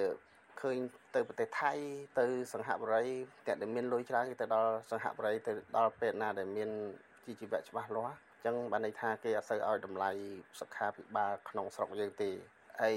[0.61, 0.77] ឃើញ
[1.15, 1.71] ទៅប្រទេសថៃ
[2.19, 3.05] ទៅសង្ហបុរី
[3.47, 6.69] តែដែលមានលុយច្រើនគេទៅដល់សង្ហបុរីទៅដល់ពេទ្យណាដែលមាន
[7.25, 10.11] ជីជីវៈច្បាស់លាស់អញ្ចឹងបានន័យថាគេអត់សូវឲ្យតម្លៃ
[10.59, 12.29] សុខាភិបាលក្នុងស្រុកយើងទេ
[12.81, 12.95] ហើយ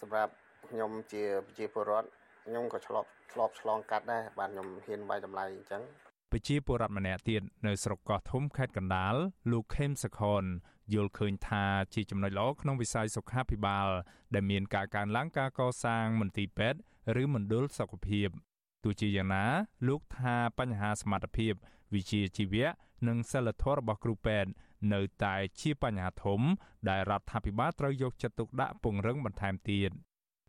[0.00, 0.32] សម្រាប់
[0.68, 2.08] ខ្ញុំជាប្រជាពលរដ្ឋ
[2.44, 5.82] ខ្ញុំក៏ឆ្លប់ឆ្លប់ឆ្លងកាត់ដែរបាទខ្ញុំហ៊ានវាយតម្លៃអញ្ចឹង
[6.32, 9.14] ប្រជាពលរដ្ឋម្នាក់ទៀតនៅស្រុកកោះធំខេត្តកណ្ដាល
[9.52, 10.44] លោកខេមសខន
[10.94, 11.64] យល់ឃើញថា
[11.94, 13.88] ជាចំណុចល្អក្នុងវិស័យសុខាភិបាល
[14.34, 16.80] ដែលមានការកើនឡើងការកសាងមន្ទីរពេទ្យ
[17.22, 18.28] ឬមណ្ឌលសុខភាព
[18.84, 19.44] ទោះជាយ៉ាងណា
[19.88, 21.52] លោកថាបញ្ហាសមត្ថភាព
[21.94, 22.68] វិជ្ជាជីវៈ
[23.08, 24.50] និងសិលធម៌របស់គ្រូពេទ្យ
[24.92, 26.40] នៅតែជាបញ្ហាធំ
[26.88, 29.90] ដែលរដ្ឋាភិបាលត្រូវយកចិត្តទុកដាក់ពង្រឹងបន្ថែមទៀត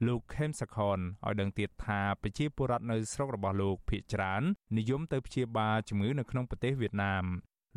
[0.07, 4.43] លោកខេមសខនឲ្យដឹងទៀតថាប្រជាពលរដ្ឋនៅស្រុករបស់លោកភៀកច្រើន
[4.77, 7.25] និយមទៅព្យាបាលជំងឺនៅក្នុងប្រទេសវៀតណាម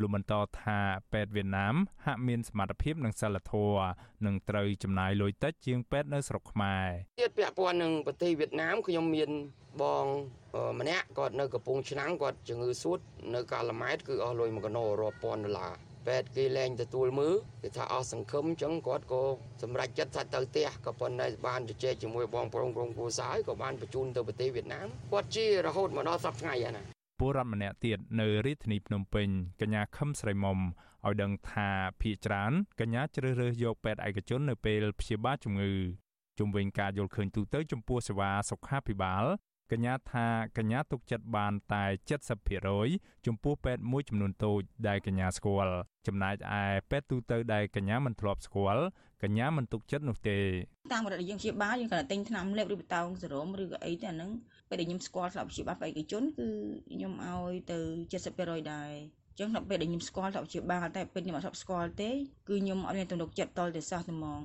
[0.00, 0.78] លោកបន្តថា
[1.12, 3.86] ពេទ្យវៀតណាមហាក់មានសមត្ថភាពនិងសិលធម៌
[4.26, 6.86] និងត្រូវចំណាយលុយតិចជាងពេទ្យនៅស្រុកខ្មែរ
[7.20, 9.30] ទៀតពាក់ព័ន្ធនឹងប្រទេសវៀតណាមខ្ញុំមាន
[9.82, 10.06] បង
[10.80, 12.98] ម្នាក់គាត់នៅកំពង់ឆ្នាំងគាត់ជំងឺសួត
[13.34, 15.72] នៅកាឡាម៉ែតគឺអស់លុយមួយកណោរាប់ពាន់ដុល្លារ
[16.06, 19.22] ពេទ្យគេលែងទទួលមើលគេថាអស់សង្ឃឹមអញ្ចឹងគាត់ក៏
[19.62, 26.86] សម្រេចចិត្តថាទៅផ្ទះក៏ប៉ុន្តែបានជជែកជាមួយបងប្រុសក្រុមគ្រួសារក៏បានបញ្ជូនទៅប្រទេសវៀតណាមគាត់ជារហូតមកដល់សប្តាហ៍ថ្ងៃហ្នឹង
[27.20, 29.28] ពលរដ្ឋម្នាក់ទៀតនៅរាជធានីភ្នំពេញ
[29.60, 30.58] កញ្ញាខឹមស្រីមុំ
[31.06, 31.68] ឲ្យដឹងថា
[32.00, 35.72] ភ ieck ច្រើនកញ្ញាជ្រើសរើសយកពេទ្យឯកជននៅពេលព្យាបាលជំងឺ
[36.38, 39.24] ជុំវិញការយល់ឃើញទូទៅចំពោះសេវាសុខាភិបាល
[39.72, 40.26] កញ្ញាថា
[40.58, 41.84] កញ្ញាទុកចិត្តបានតែ
[42.54, 45.74] 70%ចំពោះពេទ្យមួយចំនួនតូចដែលកញ្ញាស្គាល់
[46.06, 48.84] ចំណែកឯពេទ្យទូទៅដែលកញ្ញាមិនធ្លាប់ស្គាល់
[49.22, 50.38] កញ្ញាមិនទុកចិត្តនោះទេ
[50.92, 54.30] តាមរយៈយើងព្យាបាលយើងគ្រាន់តែទិញថ្នាំលេបឬបតោងសេរ៉ូមឬក៏អីទៅអាហ្នឹង
[54.68, 56.48] ពេលដែលខ្ញុំស្គាល់ស្រាប់ព្យាបាលបេក្ខជនគឺ
[56.92, 57.78] ខ្ញុំឲ្យទៅ
[58.20, 58.92] 70%ដែរ
[59.38, 62.10] ចឹងដល់ពេលដែលខ្ញុំស្គាល់ថាព្យាបាលតែពេលខ្ញុំអត់ស្គាល់ទេ
[62.48, 64.40] គឺខ្ញុំអត់មានទំនុកចិត្តតលទៅសោះតែហ្មង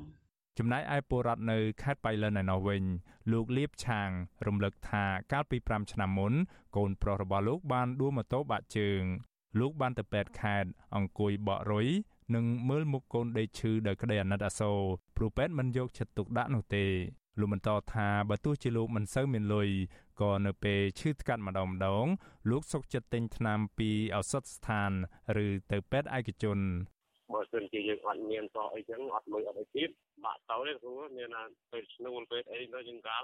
[0.61, 2.83] ចំណែកឯពលរដ្ឋនៅខេត្តបៃលិនឯណោះវិញ
[3.31, 4.09] លោកលៀបឆាង
[4.47, 6.33] រំលឹកថាកាលពី5ឆ្នាំមុន
[6.75, 9.01] កូនប្រុសរបស់លោកបានដួលម៉ូតូបាក់ជើង
[9.59, 11.87] លោកបានទៅពេទ្យខេត្តអង្គុយបករុយ
[12.35, 14.79] និងមើលមុខកូនដេកឈឺដោយក្តីអាណិតអាសូរ
[15.17, 16.85] ព្រោះពេទ្យមិនយកចិត្តទុកដាក់នោះទេ
[17.39, 19.69] លោកបន្តថាបើទោះជាលោកមិនសូវមានលុយ
[20.21, 22.05] ក៏នៅពេលឈឺថ្កាត់ម្ដងម្ដង
[22.49, 24.91] លោកសុកចិត្តទិញថ្នាំពីឱសថស្ថាន
[25.45, 26.59] ឬទៅពេទ្យឯកជន
[27.33, 29.89] បើសិនជាយើងអត់មានសោះអីចឹងអត់លុយអត់អីទៀត
[30.25, 33.23] បាក់ទៅទេគ្រូមានណាពេលស្នូលពេលអីទៅយើងកាល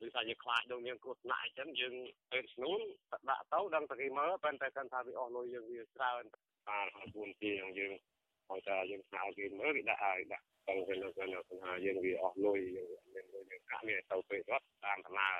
[0.00, 1.94] គឺថាយើងខ្លាចដូចមានគ្រោះថ្នាក់អញ្ចឹងយើង
[2.32, 2.78] ពេលស្នូល
[3.30, 6.22] ដាក់ទៅដឹងតែគេមើលប៉ុន្តែគាត់ថាវាអស់លុយយើងវាច្រើន
[6.68, 7.92] បានហើយពួនជាយើង
[8.48, 15.38] ហើយថាយើងស្នើគេមើលគេដាក់ឲ្យដាក់ទៅទៅនៅក្នុងថាយើងវាអស់លុយយើងមានលុយយើងកាក់មានទៅពេលគាត់តាមដំណើរ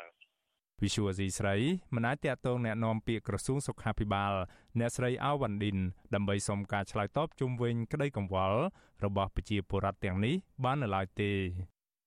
[0.84, 1.56] វិសុវអាស៊ីស្រី
[1.96, 4.34] មិនអាចតាក់ទងแนะនាំពាក្យក្រសួងសុខាភិបាល
[4.80, 5.78] អ្នកស្រីអាវ៉ាន់ឌិន
[6.14, 8.60] ដើម្បីសុំការឆ្លើយតបជុំវិញក្តីកង្វល់
[9.04, 11.32] របស់ប្រជាពលរដ្ឋទាំងនេះបាននៅឡើយទេ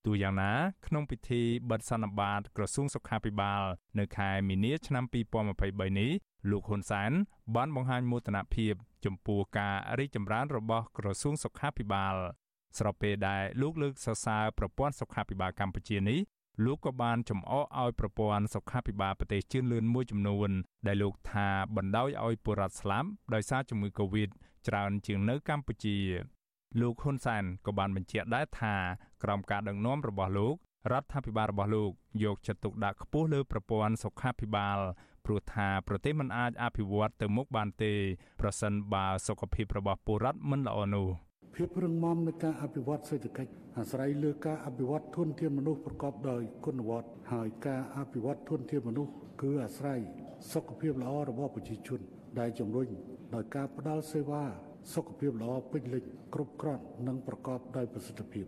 [0.07, 0.53] ទូយ៉ាងណា
[0.87, 3.62] ក្នុងពិធីបិទសន្និបាតក្រសួងសុខាភិបាល
[3.99, 5.05] នៅខែមីនាឆ្នាំ
[5.53, 6.11] 2023នេះ
[6.51, 7.12] លោកហ៊ុនសែន
[7.55, 8.74] បានបង្ហាញមោទនភាព
[9.05, 12.14] ចំពោះការរីកចម្រើនរបស់ក្រសួងសុខាភិបាល
[12.78, 16.20] ស្របពេលដែលលោកលើកសរសើរប្រព័ន្ធសុខាភិបាលកម្ពុជានេះ
[16.66, 20.49] លោកក៏បានចំអកឲ្យប្រព័ន្ធសុខាភិបាលប្រទេសជឿនលឿនមួយចំនួន
[20.88, 24.30] ដែលលោកថាបណ្ដោយឲ្យពលរដ្ឋស្លាប់ដោយសារជំងឺ Covid
[24.68, 25.97] ច្រើនជាងនៅកម្ពុជា
[26.80, 28.76] លោកហ៊ុនសែនក៏បានបញ្ជាក់ដែរថា
[29.24, 30.55] ក្រោមការដឹកនាំរបស់លោក
[30.91, 31.91] រដ្ឋាភិបាលរបស់លោក
[32.24, 34.80] យកចិត្តទុកដាក់ខ្ពស់លើប្រព័ន្ធសុខាភិបាល
[35.26, 37.93] ព្រោះថាប្រទេសមិនអាចអភិវឌ្ឍទៅមុខបានទេ
[38.41, 41.08] ប្រសិនបើសុខភាពរបស់ពលរដ្ឋមិនល្អនោះ។
[41.56, 50.00] ភាពរឹងមាំនៃការអភិវឌ្ឍសេដ្ឋកិច្ចអាស្រ័យលើការអភិវឌ្ឍធនធានមនុស្សប្រកបដោយគុណវត្តហើយការអភិវឌ្ឍធនធានមនុស្សគឺអាស្រ័យ
[50.54, 52.00] សុខភាពល្អរបស់ប្រជាជន
[52.39, 52.89] ដែលជំរុញ
[53.36, 54.43] ដោយការផ្តល់សេវា
[54.93, 58.45] សុខភាពល្អពេញលេញគ្រប់គ្រាន់និងប្រកបដោយប្រសិទ្ធភាព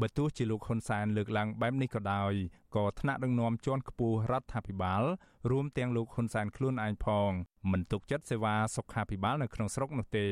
[0.00, 2.32] បើទោះជាលោកហ៊ុនសែនលើកឡើងបែបនេះក៏ដោយ
[2.76, 5.02] ក៏ថ្នាក់ដឹកនាំជាន់ខ្ពស់រដ្ឋាភិបាល
[5.50, 7.30] រួមទាំងលោកហ៊ុនសែនខ្លួនឯងផង
[7.72, 10.26] មិនទុកចិត្តសេវាសុខាភិបាលនៅក្នុងស្រុកនោះទេ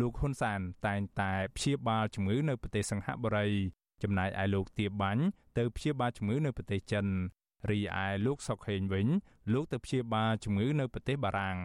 [0.00, 3.46] លោកហ៊ុនសានតែងតែព្យាបាលជំងឺនៅប្រទេសសង្ហបុរី
[4.02, 5.24] ចំណែកឯលោកទៀបាញ់
[5.58, 7.06] ទៅព្យាបាលជំងឺនៅប្រទេសចិន
[7.70, 9.06] រីឯលោកសុកហេងវិញ
[9.52, 11.58] លោកទៅព្យាបាលជំងឺនៅប្រទេសបារាំង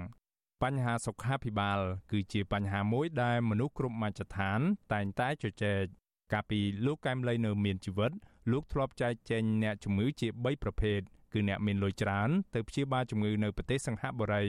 [0.64, 1.80] បញ្ហាសុខាភិបាល
[2.12, 4.60] គឺជាបញ្ហាមួយដែលមនុស្សគ្រប់មជ្ឈដ្ឋាន
[4.94, 5.84] តែងតែជជែក
[6.34, 8.12] កាលពីលោកកែមលីនៅមានជីវិត
[8.52, 11.00] លោកធ្លាប់ចែកចែងអ្នកជំងឺជា3ប្រភេទ
[11.34, 14.46] គឺអ្នកមានលុយច្រើនទៅព្យាបាលជំងឺនៅប្រទេសសង្ហបុរី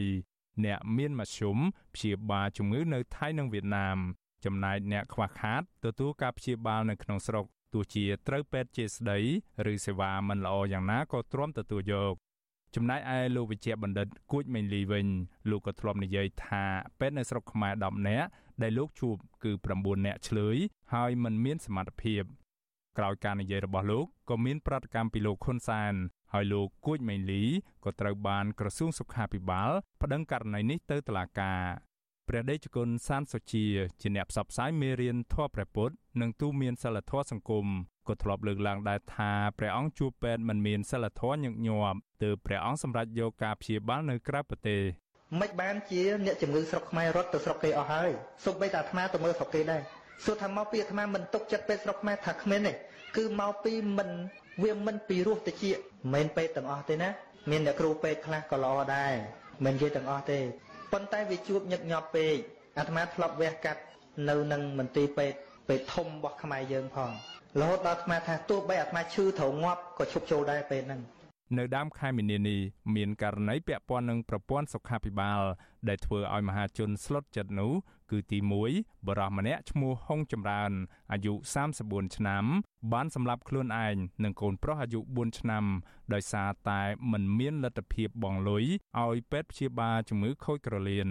[0.64, 1.58] អ្នកមានមធ្យម
[1.94, 3.98] ព្យាបាលជំងឺនៅថៃនិងវៀតណាម
[4.44, 7.44] ចំណែកអ្នកខ្វះខាតទទួលការព្យាបាលនៅក្នុងស្រុក
[7.74, 9.18] ទោះជាត្រូវពេទ្យជាស្ដី
[9.72, 12.14] ឬសេវាមិនល្អយ៉ាងណាក៏ទ្រាំទទួលយក
[12.74, 15.06] ចំណែកឯលោកវិជ្ជបណ្ឌិតគួចមេងលីវិញ
[15.50, 16.64] លោកក៏ធ្លាប់និយាយថា
[17.00, 18.28] ពេទ្យនៅស្រុកខ្មែរ10នាក់
[18.62, 20.56] ដែលលោកជួបគឺ9នាក់ឆ្លើយ
[20.94, 22.22] ហើយមិនមានសមត្ថភាព
[22.98, 25.94] ក្រោយការនិយាយរបស់លោកក៏មានប្រតិកម្មពីលោកខុនសាន
[26.32, 27.42] ហើយលោកគួចមេងលី
[27.84, 29.70] ក៏ត្រូវបានក្រសួងសុខាភិបាល
[30.02, 31.62] ប្តឹងករណីនេះទៅតុលាការ
[32.28, 33.66] ព្រះដេចគុណសានសុជា
[34.00, 37.66] ជាអ្នកផ្សព្វផ្សាយមេរៀនធម៌ព្រះពុទ្ធនិងទូមានសិលធម៌សង្គម
[38.08, 44.80] ក៏ធ្លាប់លើកឡើងដែរថាព្រះអង្គជួបពេទ្យមិនមានសិលធម៌ញឹកញាប់ទើបព្រះអង្គសម្រេចយកការព្យាបាលនៅក្រៅប្រទេស
[45.40, 48.10] មិនបានជាអ្នកជំងឺស្រុកខ្មែររត់ទៅស្រុកគេអស់ហើយ
[48.44, 49.82] សូម្បីតែអាត្មាទៅមើលស្រុកគេដែរ
[50.24, 52.72] សួរថាមកពីអាត្មាមិនទុកចិត្តពេទ្យស្រុកខ្មែរថាគ្មានទេ
[53.16, 54.10] គឺមកពីមិន
[54.62, 55.64] វាមិនពីរោះតិច
[56.14, 57.08] មិនពេទ្យទាំងអស់ទេណា
[57.50, 59.12] មានអ្នកគ្រូពេទ្យខ្លះក៏ល្អដែរ
[59.64, 60.38] មិននិយាយទាំងអស់ទេ
[60.92, 62.34] ប៉ុន្តែវាជួបញឹកញាប់ពេក
[62.78, 63.82] អាត្មាធ្លាប់វះកាត់
[64.28, 65.38] នៅនឹងមន្ទីរពេទ្យ
[65.68, 67.10] ពេទ្យធំរបស់ខ្មែរយើងផង
[67.60, 71.00] រហូតដល់អាត្មាថាទោះបីអាត្មាឈឺត្រូវងាប់ក៏ឈប់ចូលដែរពេលហ្នឹង
[71.58, 72.60] នៅដើមខែមីនានេះ
[72.96, 75.40] មានករណីពាក់ព័ន្ធនឹងប្រព័ន្ធសុខាភិបាល
[75.88, 77.72] ដែលធ្វើឲ្យមហាជនស្លុតចិត្តនោះ
[78.10, 78.38] គឺទី
[78.72, 80.72] 1បរិះម្នាក់ឈ្មោះហុងចម្រើន
[81.12, 81.34] អាយុ
[81.74, 82.44] 34ឆ្នាំ
[82.92, 85.64] បានសម្លាប់ខ្លួនឯងនិងកូនប្រុសអាយុ4ឆ្នាំ
[86.14, 86.82] ដោយសារតែ
[87.12, 88.64] មិនមានលទ្ធភាពបង់លុយ
[89.00, 91.08] ឲ្យពេទ្យព្យាបាលជំងឺខូចក្រលៀន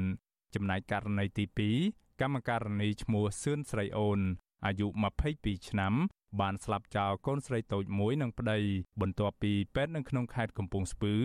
[0.56, 1.46] ចំណែកករណីទី
[1.84, 4.20] 2កម្មការនីឈ្មោះសឿនស្រីអូន
[4.66, 4.88] អាយុ
[5.28, 5.94] 22ឆ្នាំ
[6.40, 8.60] បានស្លាប់ចោលកូនស្រីតូចមួយនិងប្តី
[9.02, 11.16] បន្ទាប់ពីពេទ្យនៅក្នុងខេត្តកំពង់ស្ពឺ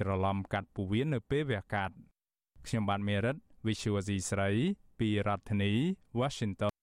[0.00, 1.94] ច្រឡំកាត់ពោះវៀននៅពេលវះកាត់
[2.66, 4.50] ខ្ញុំបាទមេរិត Visual C ស្រី
[4.98, 5.72] ពីរដ្ឋធានី
[6.20, 6.74] Washington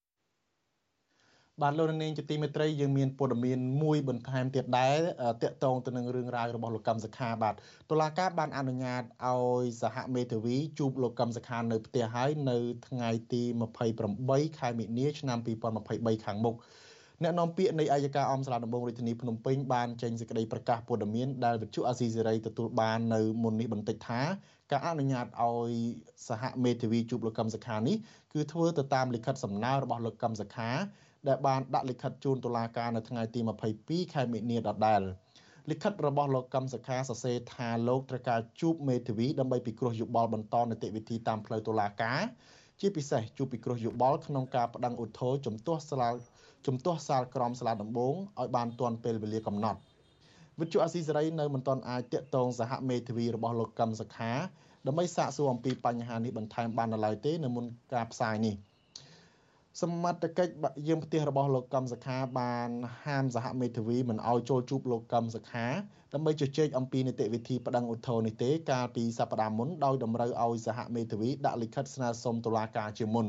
[1.62, 4.98] បាទលោកនាងជាទីមេត្រីយើងមានព័ត៌មានមួយបន្ថែមទៀតដែរ
[5.42, 7.54] តកតងទៅនឹងរឿងរ៉ាវរបស់លោកកឹមសុខាបាទ
[7.90, 12.58] តុលាការបានអនុញ្ញាតឲ្យសហមេធាវីជួបលោកកឹមសុខានៅផ្ទះហើយនៅ
[12.88, 13.42] ថ្ងៃទី
[14.00, 15.38] 28ខែមិនិនាឆ្នាំ
[15.82, 16.56] 2023ខាងមុខ
[17.22, 24.20] អ្នកនាំពាក្យនៃអัยការអមសាលាដំបងរាជធានីភ្នំពេញបានចេញសេចក្តីប្រកាសព័ត៌មានដែលវិទ្យុអាស៊ីសេរីទទួលបាននៅមុននេះបន្តិចថា
[24.72, 25.72] ការអនុញ្ញាតឲ្យ
[26.28, 27.96] សហមេធាវីជួបលោកកឹមសុខានេះ
[28.32, 30.70] គឺធ្វើទៅតាមលិខិតសំណើរបស់លោកកឹមសុខា
[31.28, 33.40] ដែលបានដាក់លិខិតជូនតុលាការនៅថ្ងៃទី
[33.76, 35.02] 22ខែមិនិនាដដែល
[35.70, 42.20] លិខិតរបស់លោកកឹមសុខាសរសេរថាលោកត្រូវការជួបមេធាវីដើម្បីពិគ្រោះយោបល់បន្តនីតិវិធីតាមផ្លូវតុលាការ
[42.80, 46.10] ជាពិសេសជួបពិគ្រោះយោបល់ក្នុងការប្តឹងឧទ្ធរជំទាស់សាលា
[46.66, 49.80] ជំទាស់សាលក្រមសាលាដំបងឲ្យបានទាន់ពេលវេលាកំណត់
[50.60, 54.32] វិទ្យុអាស៊ីសេរីនៅមិនទាន់អាចតាក់ទងសហមេធាវីរបស់លោកកឹមសុខា
[54.86, 58.54] ដើម្បីសាកសួរអំពីបញ្ហានេះបន្ថែមបាននៅឡើយទេនៅមុនការផ្សាយនេះ
[59.80, 60.52] សមត្ថកិច្ច
[60.88, 62.70] យាមផ្ទះរបស់លោកកឹមសុខាបាន
[63.04, 65.66] ហាមសហមេធាវីមិនឲ្យចូលជួបលោកកឹមសុខា
[66.14, 73.26] ដើម្បីជជែកអំពីនីតិវិធីប្តឹងឧទ្ធរណ៍នេះទេកាលពីសប្តាហ៍មុនដោយតម្រូវឲ្យសហមេធាវីដាក់លិខិតស្នើសុំតុលាការជាមុន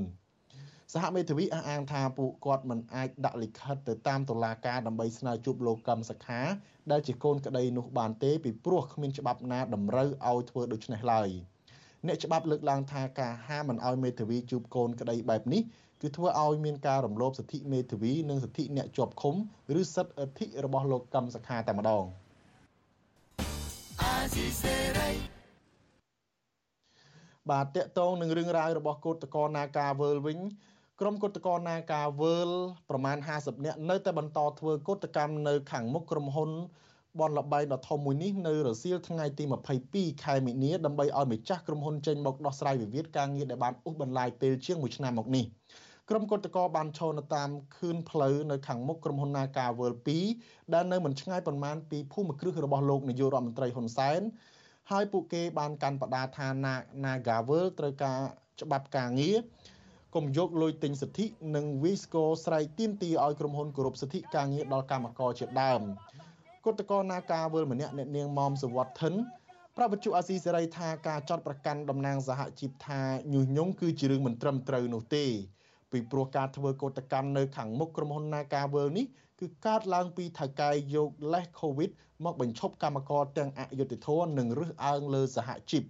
[0.94, 6.42] សហមេធាវីអះអាងថាពួកគាត់មិនអាចដាក់លិខិតទៅតាមតុលាការដើម្បីស្នើជួបលោកកឹមសុខា
[6.92, 11.30] ដែលជាកូនក្តីនោះបានទេពីព្រោះគ្មានច្បាប់ណាតម្រូវឲ្យធ្វើដូច្នេះឡើយ
[12.08, 15.62] អ្នកច្បាប់លើកឡើងថាការហាមមិនឲ្យមេធាវីជួបកូនក្តីបែបនេះ
[16.02, 19.36] គឺធ្វើឲ្យមានការរំលោភសិទ្ធិមេធាវីនិងសិទ្ធិអ្នកជាប់ឃុំ
[19.80, 22.06] ឬសិទ្ធិអធិរបស់លោកកឹមសុខាតែម្ដង
[27.52, 30.40] បាទតកតងនឹងរឿងរ៉ាវរបស់កោតតកនាការវើលវិញ
[31.06, 32.50] ក្រុមកោតក្រនាការវើល
[32.90, 36.50] ប្រមាណ50នាក់នៅតែបន្តធ្វើកោតកម្មនៅខាងមុខក្រុមហ៊ុន
[37.20, 39.44] បនលបែងដ៏ធំមួយនេះនៅរសៀលថ្ងៃទី
[39.84, 45.46] 22ខែមិនិនាដើម្បីឲ្យម្ចាស់ក្រុមហ៊ុនចេញមកដោះស្រាយវិវាទការងារដែលបានអូសបន្លាយពេលជាង1ឆ្នាំមកនេះ
[46.10, 49.98] ក្រុមកោតក្របានឈរនៅតាមខឿនផ្លូវនៅខាងមុខក្រុមហ៊ុន Naga World
[50.36, 54.22] 2ដែលនៅមិនឆ្ងាយប៉ុន្មានពីភូមិគ្រឹះរបស់លោកនាយករដ្ឋមន្ត្រីហ៊ុនសែន
[54.92, 56.48] ហើយពួកគេបានកាន់បដាថា
[57.04, 58.20] Naga World ត្រូវការ
[58.62, 59.38] ច្បាប់ការងារ
[60.16, 65.82] កុំយកលុយទិញសិទ្ធិនិងវិស្កោស្រែកទាមទារឲ្យក្រុមហ៊ុនគោរពសិទ្ធិការងារដល់កម្មករជាដើម
[66.66, 69.14] គឧតកោនាការវលម្នាក់អ្នកនាងមុំសវត្ថិន
[69.78, 73.02] ប្រពន្ធអាស៊ីសេរីថាការចាត់ប្រកាន់តំណាងសហជីពថា
[73.34, 75.26] ញុះញង់គឺជារឿងមិនត្រឹមត្រូវនោះទេ
[75.92, 79.06] ពីព្រោះការធ្វើកោតកម្មនៅខាងមុខក្រុមហ៊ុន Nagavel នេះ
[79.40, 81.92] គឺកើតឡើងពីថៅកែយកលេស COVID
[82.24, 85.84] មកបញ្ឈប់កម្មករទាំងអយុធធននិងរឹសអើងលើសហជីព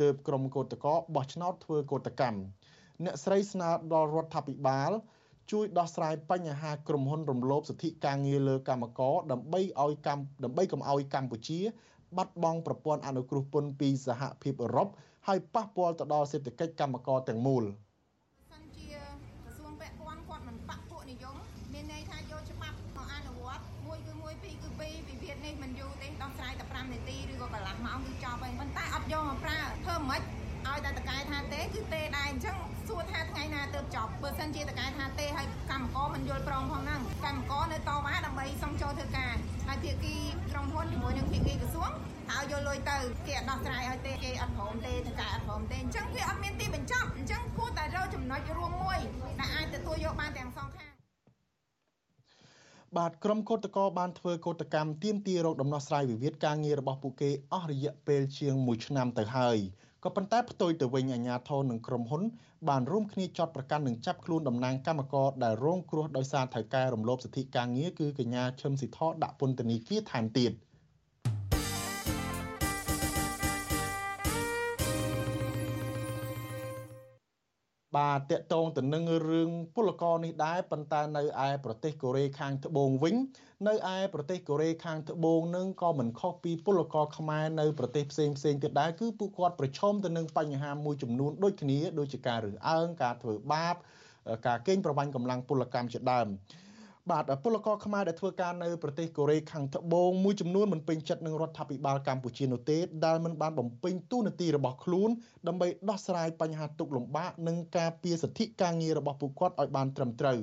[0.00, 2.38] ទើបក្រុមកោតកោបោះឆ្នោតធ្វើកោតកម្ម
[3.04, 4.90] អ្នកស្រីស្នើដល់រដ្ឋាភិបាល
[5.52, 11.60] ជួយដោះស្រាយបញ្ហាក្រុមហ៊ុនរំលោភសិទ្ធិការងារលើកម្មករដើម្បីឲ្យកម្មដើម្បីកុំឲ្យកម្ពុជា
[12.16, 14.88] បាត់បង់ប្រព័ន្ធអនុគ្រោះពន្ធពីសហភាពអឺរ៉ុប
[15.26, 17.64] ហើយប៉ះពាល់ទៅដល់សេដ្ឋកិច្ចកម្មករទាំងមូល។
[29.12, 30.37] យកមកប្រើធ្វើមិនឲ្យតែតកែថា
[31.58, 32.56] ទេគឺទេដែរអញ្ចឹង
[32.88, 39.34] សួរថាថ្ងៃណាទៅចប់បើសិនជាតកែថាទេហើយកម្មករមិនយល់ព្រមផងហ្នឹងកម្មករនៅតវ៉ាដើម្បីសុំចូលធ្វើការ
[39.66, 40.14] ហើយភាគី
[40.50, 41.90] ក្រុមហ៊ុនជាមួយនឹងភាគីក្រសួង
[42.30, 42.96] ហើយយកលុយទៅ
[43.26, 48.98] គេអត់ដោះស្រាយឲ្យទេគេអត់ព្រមទេតកែអត់ព្រមទេអញ្ចឹងវាអត់មានទីបញ្ចប់អញ្ចឹងគួរតែរកចំណុចរួមមួយ
[49.40, 50.92] ដែលអាចទទួលយកបានទាំងសងខាង
[52.96, 59.58] បាទក្រុមកោតក្របានធ្វើកោតកម្មទាមទាររកដំណោះស្រាយវិវាទការងាររបស់ពួកគេអស់រយៈពេលជាង1ឆ្នាំទៅហើយ
[60.04, 62.22] ក៏ប៉ុន្តែផ្ទុយទៅវិញអាជ្ញាធរនិងក្រុមហ៊ុន
[62.68, 70.52] បានរួមគ្នាចាត់ប្រកាន់និងចាប់ខ្លួនតំណាងកម្មករដែលរងគ្រោះដោយសារថៅកែរំលោភសិទ្ធិការងារគឺកញ្ញាឈឹមស៊ីធដាក់ពន្ធនាគារថែមទៀត។
[77.96, 83.14] បាទតកតងទៅនឹងរឿងពលករនេះដែរប៉ុន្តែនៅឯប្រទេសកូរ៉េខាងត្បូងវិញ
[83.68, 93.76] នៅឯប្រទេសកូរ៉េខាងត្បូងនឹងក៏មិនខុសពីពលករខ្មែរនៅប្រទេសផ្សេងផ្សេងទៀតដែរគឺពួកគាត់ប្រឈមទៅនឹងបញ្ហាមួយចំនួនដូចគ្នាដូចជាការរើសអើងការធ្វើបាប
[94.46, 96.28] ការកេងប្រវ័ញ្ចកម្លាំងពលកម្មជាដើម
[97.10, 105.10] បាទពលករខ្មែរដែលធ្វើការនៅប្រទេសកូរ៉េខាងត្បូងមួយចំនួនមិនពេញចិត្តនឹងរដ្ឋាភិបាលកម្ពុជានោះទេដែលមិនបានបំពេញតួនាទីរបស់ខ្លួន
[105.46, 110.40] ដើម្បីដោះស្រាយបញ្ហាទុក្ខលំបាកនិងការពារសិទ្ធិការងាររបស់ពួកគាត់ឲ្យបានត្រឹមត្រូវ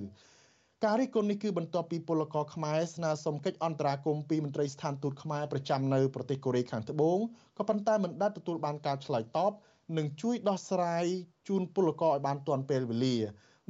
[0.84, 7.18] ការរិះគន់នេះគឺបន្ទាប់ពីពលករខ្មែរស្នើសុំកិច្ចអន្តរាគមន៍ពីមន្ត្រីស្ថានទូតខ្មែរប្រចាំនៅប្រទេសកូរ៉េខាងត្បូង
[7.58, 9.52] ក៏ប៉ុន្តែមិនដែលទទួលបានការឆ្លើយតប
[9.98, 11.06] និងជួយដោះស្រាយ
[11.48, 13.18] ជូនពលករឲ្យបានទាន់ពេលវេលា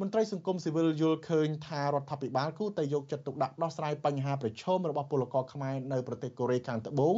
[0.02, 7.16] មន្ត្រីសង្គមស៊ីវិលយល់ឃើញថារដ្ឋាភិបាលគួរតែយកចិត្តទុកដាក់ដោះស្រាយបញ្ហាប្រឈមរបស់ពលករខ្មែរនៅប្រទេសកូរ៉េខាងត្បូង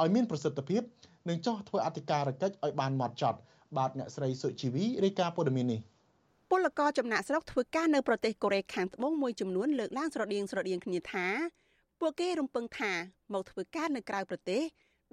[0.00, 0.82] ឲ្យមានប្រសិទ្ធភាព
[1.28, 3.38] និងចោះធ្វើអធិការកិច្ចឲ្យបានម៉ត់ចត់
[3.76, 5.80] បាទអ្នកស្រីសុជីវីរាយការណ៍ព័ត៌មាននេះ
[6.50, 11.26] ពលករចំណាក់ស្រុកធ្វើការនៅប្រទេសកូរ៉េខាងត្បូងមួយចំនួនលើកឡើងស្រដៀងស្រដៀងគ្នាថា
[12.00, 12.92] ពួកគេរំពឹងថា
[13.32, 14.62] មកធ្វើការនៅក្រៅប្រទេស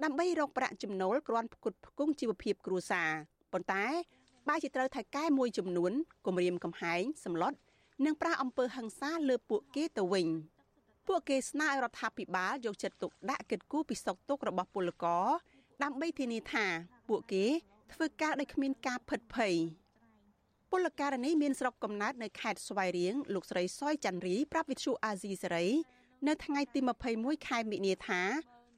[0.04, 3.10] ដើម្បីរកប្រាក់ចំណូលគ្រាន់ផ្គត់ផ្គង់ជីវភាពគ្រួសារ
[3.52, 3.84] ប៉ុន្តែ
[4.48, 5.92] បែរជាត្រូវថៅកែមួយចំនួន
[6.26, 7.52] គម្រាមកំហែងសម្លុត
[8.04, 10.26] និងប្រាអំពើហិង្សាលើពួកគេទៅវិញ
[11.06, 15.26] ពួកគេស្នើឲ្យរដ្ឋាភិបាលយកចិត្តទុកដាក់កិត្តគូពីសុខទុក្ខរបស់ពលករ
[15.82, 16.66] ដើម្បីធានាថា
[17.08, 17.44] ពួកគេ
[17.92, 19.54] ធ្វើការដោយគ្មានការផិតភ័យ
[20.70, 25.66] ពលករនេះមានស្រុកកំណើតនៅខេត្តស្វាយរៀងលោកស្រីសយច័ន្ទរីប្រាប់វិទ្យុអាស៊ីសេរី
[26.26, 26.80] នៅថ្ងៃទី
[27.12, 28.22] 21ខែមិនិនាថា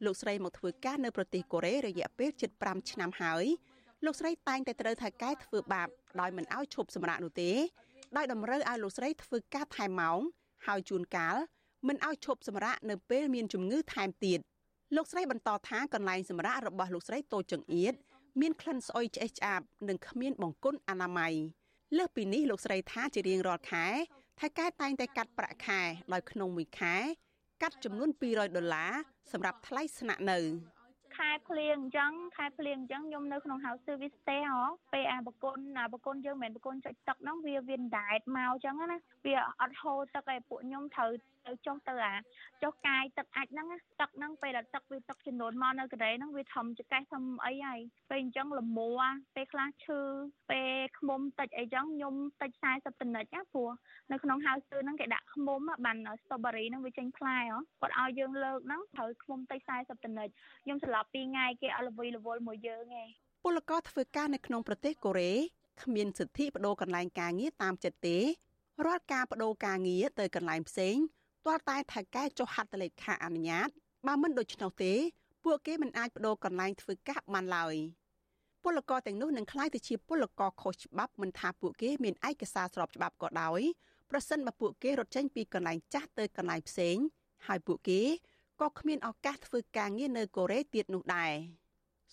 [0.04, 3.44] លោកស្រីមកធ្វើការនៅប្រទេសកូរ៉េរយៈពេល7ឆ្នាំហើយ
[4.04, 5.88] លោកស្រីតែងតែត្រូវថៅកែធ្វើបាប
[6.20, 7.50] ដោយមិនអោយឈប់សម្រាកនោះទេ
[8.16, 10.20] ដោយតម្រូវឲ្យលោកស្រីធ្វើការថែមម៉ោង
[10.66, 11.36] ហើយជួនកាល
[11.88, 14.40] មិនអោយឈប់សម្រាកនៅពេលមានជំងឺថែមទៀត
[14.96, 17.94] លោកស្រីបន្តថាកន្លែងសម្រាករបស់លោកស្រីតូចចង្អៀត
[18.40, 21.34] មានក្លិនស្អុយឆ្អេះឆ្អាបនិងគ្មានបង្គន់អនាម័យ
[21.96, 23.86] លើសពីនេះលោកស្រីថាជារៀងរាល់ខែ
[24.40, 25.80] ថៅកែតែងតែកាត់ប្រាក់ខែ
[26.12, 26.94] ដោយក្នុងមួយខែ
[27.62, 28.92] កាត់ចំនួន200ដុល្លារ
[29.32, 30.38] សម្រាប់ថ្លៃស្នាក់នៅ
[31.18, 34.62] ខែភ្លៀងអញ្ចឹងខែភ្លៀងអញ្ចឹងខ្ញុំនៅក្នុង house service stay ហ៎
[34.92, 41.10] ពេលអាបគុណអាបគុណយើងមិនមែនបគុណចុចទឹកហ្នឹងវាវាដែតមកអញ្ចឹងណាវាអត់ហូរទឹកឯពួកខ្ញុំត្រូវ
[41.48, 42.14] ទៅចុះទៅអា
[42.62, 43.66] ចុះកាយទឹកអាចហ្នឹង
[44.00, 47.80] ទឹកហ្នឹងពេលដែលទឹកវាទឹកចំនួនមកនៅកន្លែងហ្នឹងវាធំចកេះធំអីហើយ
[48.10, 48.90] ពេលអញ្ចឹងលមួ
[49.36, 50.00] ពេលខ្លះឈឺ
[50.50, 53.70] ពេលខ្មុំតិចអីចឹងខ្ញុំតិច40តនិចណាព្រោះ
[54.12, 60.28] នៅក្នុងហៅស្ទើហ្នឹងគេដាក់ខ្មុំបាន strawberry ហ្នឹងវាចេញផ្លែហ៎គាត់ឲ្យយើងលើកហ្នឹងត្រូវខ្មុំតិច40តនិច
[60.64, 63.08] ខ្ញុំស្លាប់2ថ្ងៃគេអត់ល្វីល្វល់មួយយើងឯង
[63.44, 65.32] ពលករធ្វើការនៅក្នុងប្រទេសកូរ៉េ
[65.82, 68.18] គ្មានសិទ្ធិបដូរកន្លែងការងារតាមចិត្តទេ
[68.86, 70.96] រាល់ការបដូរការងារទៅកន្លែងផ្សេង
[71.48, 73.68] ទាល់តែថៅកែចុះហត្ថលេខាអនុញ្ញាត
[74.06, 74.92] បើមិនដូច្នោះទេ
[75.44, 77.74] ពួកគេមិនអាចបដូរកន្លែងធ្វើការបានឡើយ
[78.64, 83.60] ពលករទាំងនោះនឹងក្លាយទៅជាពលករខុសច្បាប់មិនថាពួកគេមានឯកសារស្របច្បាប់ក៏ដោយ
[84.10, 86.96] ប្រសិនបើពួកគេរត់ចេញពីកន្លែងចាស់ទៅកន្លែងផ្សេង
[87.46, 88.00] ហើយពួកគេ
[88.60, 91.32] ក៏គ្មានឱកាសធ្វើការងារនៅកូរ៉េទៀតនោះដែរ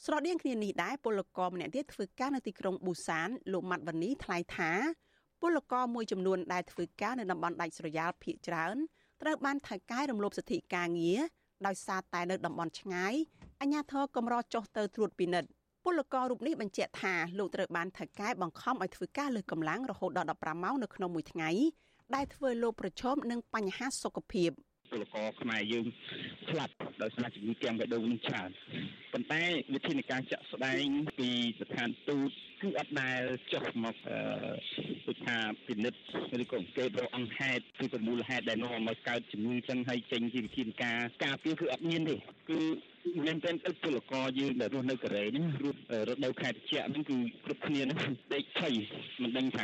[0.04, 4.72] ស្រដៀងគ្នានេះដែរពលករម្នាក់ទៀតធ្វើការនៅទីក្រុងប៊ូសានលោកម៉ាត់វ៉ានីថ្លែងថា
[5.42, 8.78] ពលករមួយចំនួនដែលធ្វើការនៅតំបន់ដាច់ស្រយាលភ ieck ច្រើន
[9.22, 11.20] ត្រូវបានថៅកែរំលោភសិទ្ធិការងារ
[11.68, 13.14] ដោយសារតែនៅតំបន់ឆ្ងាយ
[13.62, 15.50] អាជ្ញាធរកម្រចុះទៅត្រួតពិនិត្យ
[15.84, 21.50] ពលកររូបនេះបញ្ជាក់ថាលោកត្រូវបានថៅកែបង្ខំឲ្យធ្វើការលើសកម្លាំងរហូតដល់15ម៉ោងនៅក្នុងមួយថ្ងៃ
[22.16, 24.52] ដែលធ្វើលោកប្រឈមនឹងបញ្ហាសុខភាព
[24.96, 25.86] ពលករខ្មែរយើង
[26.50, 28.50] ស្លាប់ដោយសារជំងឺទាំងបេះដូងនឹងច្រើន
[29.14, 29.44] ប៉ុន្តែ
[29.74, 30.86] វិធានការចាក់ស្ដែង
[31.18, 31.30] ពី
[31.62, 32.30] ស្ថានទូត
[32.62, 33.22] គឺអត់ដែល
[33.54, 33.96] ចុះមក
[35.08, 35.38] ដូចថា
[35.68, 36.00] ពិនិត្យ
[36.44, 42.16] ឬក៏អង្កេតរកអង្គហេតុគឺប្រមូលហេតុដែលនាំឲ្យកើតជំងឺចឹងហើយចេញជាវិធានការការពារគឺអត់មានទេ
[42.50, 42.60] គឺ
[43.26, 45.80] មែនទែនទៅពលករយើងដែលរស់នៅកូរ៉េនេះរស់
[46.10, 48.74] រដូវខែត្រជាក់ហ្នឹងគឺគ្រប់គ្នាហ្នឹងដេកភ័យ
[49.22, 49.64] មិនដឹងថា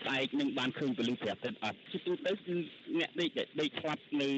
[0.00, 2.54] ស្អែកនឹងបានឃើញពលិព្រះអាទិត្យអត់ជាទូទៅគឺ
[2.98, 4.28] អ្នកដេកដេកស្លាប់នៅ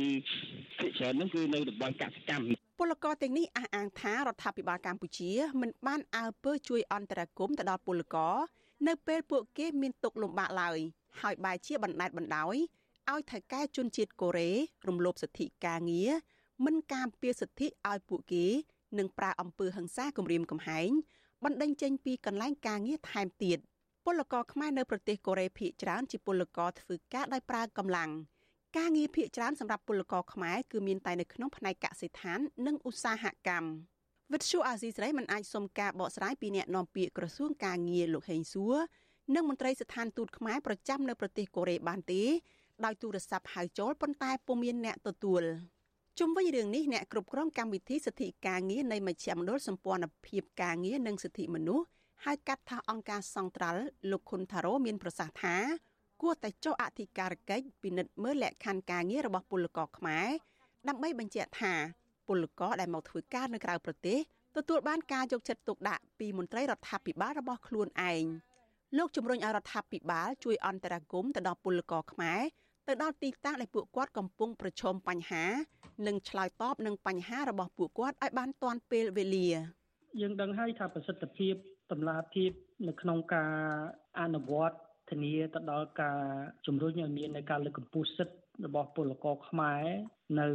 [0.78, 5.30] ភាគច្រើនហ្នឹងគឺនៅតំបន់កសិកម្មពលករទាំងនេះអះអាងថារដ្ឋាភិបាលកម្ពុជា
[5.60, 8.36] មិនបានអើពើជួយអន្តរាគមន៍ទៅដល់ពលករ
[8.88, 10.78] នៅពេលពួកគេមានទុក្ខលំបាកឡើយ
[11.20, 12.56] ហើយបែរជាបណ្តែតបណ្ដោយ
[13.10, 14.50] ឲ្យថៅកែជនជាតិកូរ៉េ
[14.88, 16.10] រំលោភសិទ្ធិការងារ
[16.64, 18.46] មិនការពារសិទ្ធិឲ្យពួកគេ
[18.98, 20.90] និងប្រើអំពើហិង្សាគំរាមកំហែង
[21.44, 23.58] បណ្ដេញចេញពីកន្លែងការងារថែមទៀត
[24.04, 28.10] ពលករខ្មែរនៅប្រទេសកូរ៉េភាគច្រើនជាពលករធ្វើការដោយប្រើកម្លាំង
[28.78, 33.70] ការងារភាគច្រើនសម្រាប់ពលករខ្មែរគឺមានតែនៅក្នុងផ្នែកកសិដ្ឋាននិងឧស្សាហកម្ម
[34.32, 38.76] វិទ្យុអាស៊ីសេរីមិនអាចសុំការបកស្រាយពីអ្នកនាំពាក្យក្រសួងការងារលោកហេងសួរ
[39.34, 42.22] និងមន្ត្រីស្ថានទូតខ្មែរប្រចាំនៅប្រទេសកូរ៉េបានទេ
[42.84, 45.42] ដោយទូរស័ព្ទហៅចូលប៉ុន្តែពុំមានអ្នកទទួល
[46.18, 51.86] ជុំវិញរឿងនេះអ្នកគ្រប់គ្រងកម្មវិធីសិទ្ធិការងារនៃមជ្ឈមណ្ឌលសម្ព័ន្ធភាពការងារនិងសិទ្ធិមនុស្ស
[52.26, 55.56] ហៅកាត់ថាអង្គការសង្ត្រាល់លោកខុនថារ៉ូមានប្រសាសន៍ថា
[56.22, 60.28] គួរតែចុះអធិការកិច្ចពិនិត្យមើលលក្ខខណ្ឌការងាររបស់ពលករខ្មែរ
[60.88, 61.74] ដើម្បីបញ្ជាក់ថា
[62.28, 64.18] ពលករដែលមកធ្វើការនៅក្រៅប្រទេស
[64.56, 68.24] ទទួលបានការយកចិត្តទុកដាក់ពីមន្ត្រីរដ្ឋាភិបាលរបស់ខ្លួនឯង
[68.96, 72.40] លោកជំរុញឲ្យរដ្ឋាភិបាលជួយអន្តរាគមន៍ទៅដល់ពលករខ្មែរ
[72.88, 75.44] ទៅដល់ទីតាំងដែលពួកគាត់កំពុងប្រឈមបញ្ហា
[76.06, 79.48] និងឆ្លើយតបនឹងបញ្ហារបស់ពួកគាត់ឲ្យបានទាន់ពេលវេលា
[80.20, 81.54] យើងដឹងហើយថាប្រសិទ្ធភាព
[81.92, 82.50] តម្លាភាព
[82.88, 83.52] នៅក្នុងការ
[84.20, 84.76] អនុវត្ត
[85.10, 86.18] ធានាទៅដល់ការ
[86.66, 88.36] ជំរុញឲ្យមាននៃការលើកកម្ពស់សិទ្ធិ
[88.66, 89.84] របស់ពលករខ្មែរ
[90.40, 90.48] នៅ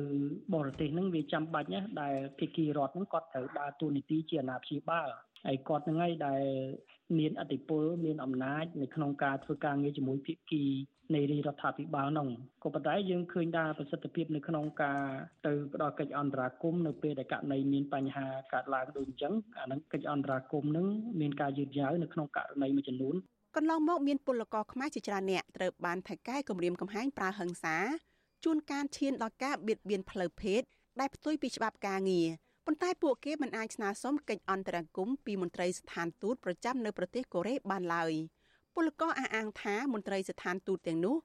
[0.53, 5.07] បរទេសហ្នឹងវាចាំបាច់ណាស់ដែលភាគីរដ្ឋហ្នឹងគាត់ត្រូវដើរតួនាទីជាអាណាព្យាបាល
[5.45, 6.43] ហើយគាត់ហ្នឹងហើយដែល
[7.19, 10.65] មានអធិបុលមានអំណាចនៅក្នុងការធ្វើការងារជាមួយភាគី
[11.14, 12.30] នៃរដ្ឋាភិបាលនោះ
[12.64, 15.01] ក៏ប៉ុន្តែយើងឃើញថាប្រសិទ្ធភាពនៅក្នុងការ
[15.45, 20.88] ទៅផ្ដល់កិច្ចអន្តរាគមន៍នៅពេលដែលករណីមានបញ្ហាកើតឡើងដូចអញ្ចឹងអានឹងកិច្ចអន្តរាគមន៍នឹង
[21.22, 23.16] មានការយឺតយ៉ាវនៅក្នុងករណីមួយចំនួន
[23.56, 27.78] កន្លងមកមានពលករខ្មែរជាច្រើនអ្នកត្រូវបានថៃកែគម្រាមកំហែងប្រើហិង្សា
[28.43, 30.62] ជួនកាលឈានដល់ការបៀតបៀនផ្លូវភេទ
[30.99, 32.28] ដែលផ្ទុយពីច្បាប់ការងារ
[32.66, 38.14] ប៉ុន្តែពួកគេមិនអាចស្នើសុំកិច្ចអន្តរាគមន៍ពីមន្ត្រីស្ថានទូតប្រចាំនៅប្រទេសកូរ៉េបានឡើយ
[38.76, 41.15] ពលករអះអាងថាមន្ត្រីស្ថានទូតទាំងនោះ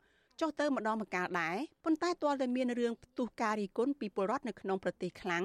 [0.40, 5.44] ចុះទៅម្ដងម្កាលដែរប៉ុន្តែទាល់តែមានរឿងផ្ទុះការរីគុណពីពលរដ្ឋនៅក្នុងប្រទេសខ្លាំង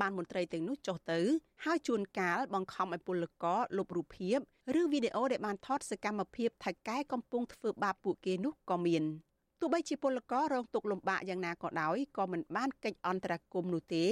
[0.00, 1.20] បានមន្ត្រីទាំងនោះចុះទៅ
[1.64, 4.38] ហើយជួនកាលបង្ខំឲ្យពលករលុបរូបភាព
[4.80, 9.02] ឬវីដេអូដែលបានថតសកម្មភាពថៃកែកំពុងធ្វើបាបពួកគេនោះក៏មាន
[9.60, 14.06] ទោះបីជាពលកររងទុក្ខលំបាកយ៉ាងណាក៏ដោយក៏មិនបានកិច្ចអន្តរាគមន៍នោះទេ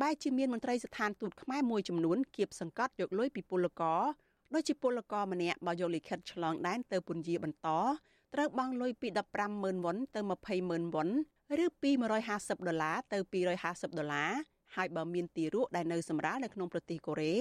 [0.00, 4.02] បែរជាមានមន្ត្រីស្ថានទូតខ្មែរមួយចំនួនគៀបសង្កត់យកលុយពីពលករ
[4.54, 7.68] ដូចជាពលករម្នាក់បើយកលិខិតឆ្លងដែនទៅពន្យាបន្ត
[8.34, 9.08] ត្រូវបង់លុយពី
[9.46, 10.20] 150,000វ៉ុនទៅ
[10.56, 11.08] 200,000វ៉ុន
[11.64, 11.90] ឬពី
[12.28, 13.18] 150ដុល្លារទៅ
[13.58, 14.30] 250ដុល្លារ
[14.76, 17.34] ហើយបើមានទារកដែលនៅសម្រាលនៅក្នុងប្រទេសកូរ៉េ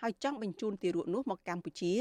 [0.00, 1.94] ហើយចង់បញ្ជូនទារកនោះមកកម្ពុជា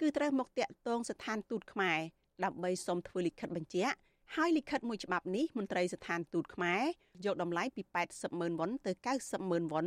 [0.00, 1.98] គឺត្រូវមកតាក់ទងស្ថានទូតខ្មែរ
[2.44, 3.96] ដើម្បីសុំធ្វើលិខិតបញ្ជាក់
[4.36, 6.82] ហើយលិខិតមួយច្បាប់នេះមន្ត្រីស្ថានទូតខ្មែរ
[7.24, 9.86] យកតម្លៃពី80ម៉ឺនវ៉ុនទៅ90ម៉ឺនវ៉ុន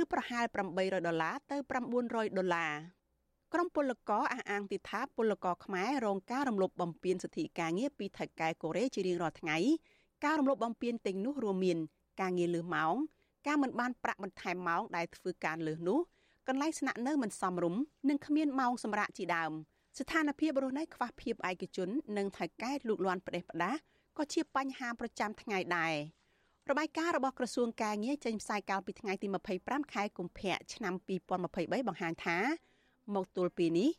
[0.00, 1.56] ឬប្រហែល800ដុល្លារទៅ
[1.96, 2.72] 900ដុល្លារ
[3.52, 9.56] ក្រុមពលករអះអាងទីថាពលករខ្មែររងការរំលោភបំពានសិទ្ធិការងារពីថៃកែកូរ៉េជារៀងរាល់ថ្ងៃ
[10.24, 11.78] ការរំលោភបំពានទាំងនោះរួមមាន
[12.20, 12.94] ការងារលើសម៉ោង
[13.46, 15.98] ការមិនបានប្រាក់បន្ថែមម៉ោងដែលធ្វើការលើសនោះ
[16.48, 19.52] កន្លែងស្នាក់នៅមិនសមរម្យនិងគ្មានម៉ោងសម្រាកជាដើម
[19.98, 23.76] ស្ថានភាពរស់នៅខ្វះភាពឯកជន និងថៃកែលូកលាន់ផ្ដេសផ្ដាស
[24.16, 25.94] ក៏ជាបញ្ហាប្រចាំថ្ងៃដែរ
[26.70, 29.26] របាយការណ៍របស់ក្រសួងការងារចេញផ្សាយកាលពីថ្ងៃទី
[29.60, 30.94] 25ខែកុម្ភៈឆ្នាំ
[31.40, 32.38] 2023បង្ហាញថា
[33.14, 33.90] មកទល់ពេលនេះ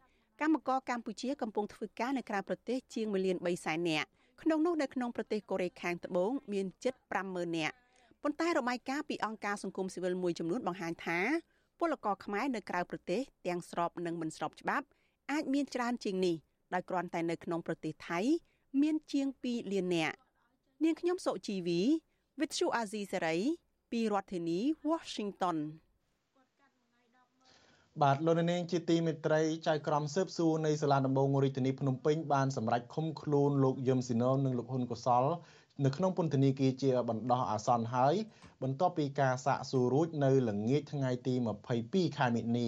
[0.41, 4.07] កម្មករកម្ពុជាកំពុងធ្វើការនៅក្រៅប្រទេសជាង1លាន3សែននាក់
[4.41, 6.93] ក្នុងនោះនៅក្នុងប្រទេសកូរ៉េខាងត្បូងមានជិត
[7.25, 7.75] 50000នាក់
[8.23, 11.19] ប៉ុន្តែរបាយការណ៍ពីអង្គការសង្គមស៊ីវិលមួយចំនួនបង្ហាញថា
[11.79, 14.85] ពលករខ្មែរនៅក្រៅប្រទេសទាំងស្របនិងមិនស្របច្បាប់
[15.31, 16.35] អាចមានច្រើនជាងនេះ
[16.73, 18.19] ដោយគ្រាន់តែនៅក្នុងប្រទេសថៃ
[18.81, 20.15] មានជាង2លាននាក់
[20.83, 21.81] នាងខ្ញុំសុជីវី
[22.39, 23.41] With Shu Azizi Saray
[23.91, 25.57] ពីរដ្ឋធានី Washington
[28.03, 35.25] បាទលោកនាងជាទីមេត្រីចៅក្រមស៊ើបសួរនៃសាលាដំបងរាជធានីភ្នំពេញបានសម្រេចឃុំខ្លួនលោកយឹមស៊ីណុលនិងលោកហ៊ុនកុសល
[35.85, 38.15] នៅក្នុងពន្ធនាគារជាបណ្ដោះអាសន្នហើយ
[38.63, 41.33] បន្ទាប់ពីការសាកសួររួចនៅល្ងាចថ្ងៃទី
[41.75, 42.67] 22ខែមិនិនា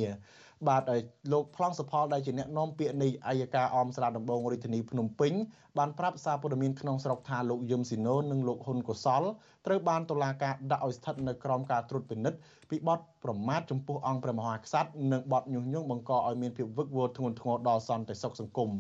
[0.68, 0.84] បាទ
[1.32, 5.34] លោកប្លង់សុផលដែលជាអ្នកនាំពាក្យនៃអัยការអមស្រាដំបងរាជធានីភ្នំពេញ
[5.78, 9.24] បានប្រាប់សារព័ត៌មានក្នុងស្រុកថាលោកយឹមស៊ីណូនិងលោកហ៊ុនកុសល
[9.66, 12.38] ត្រូវបានតុលាការដាក់ឲ្យស្ថិតនៅក្រោមការត្រួតពិនិត្យ
[12.70, 18.72] ពីបទប្រមាថចំពោះអង្គព្រះមហាក្សត្រនិងបទញុះញង់បង្កឲ្យមានភាពវឹកវរធ្ងន់ធ្ងរដល់សន្តិសុខសង្គម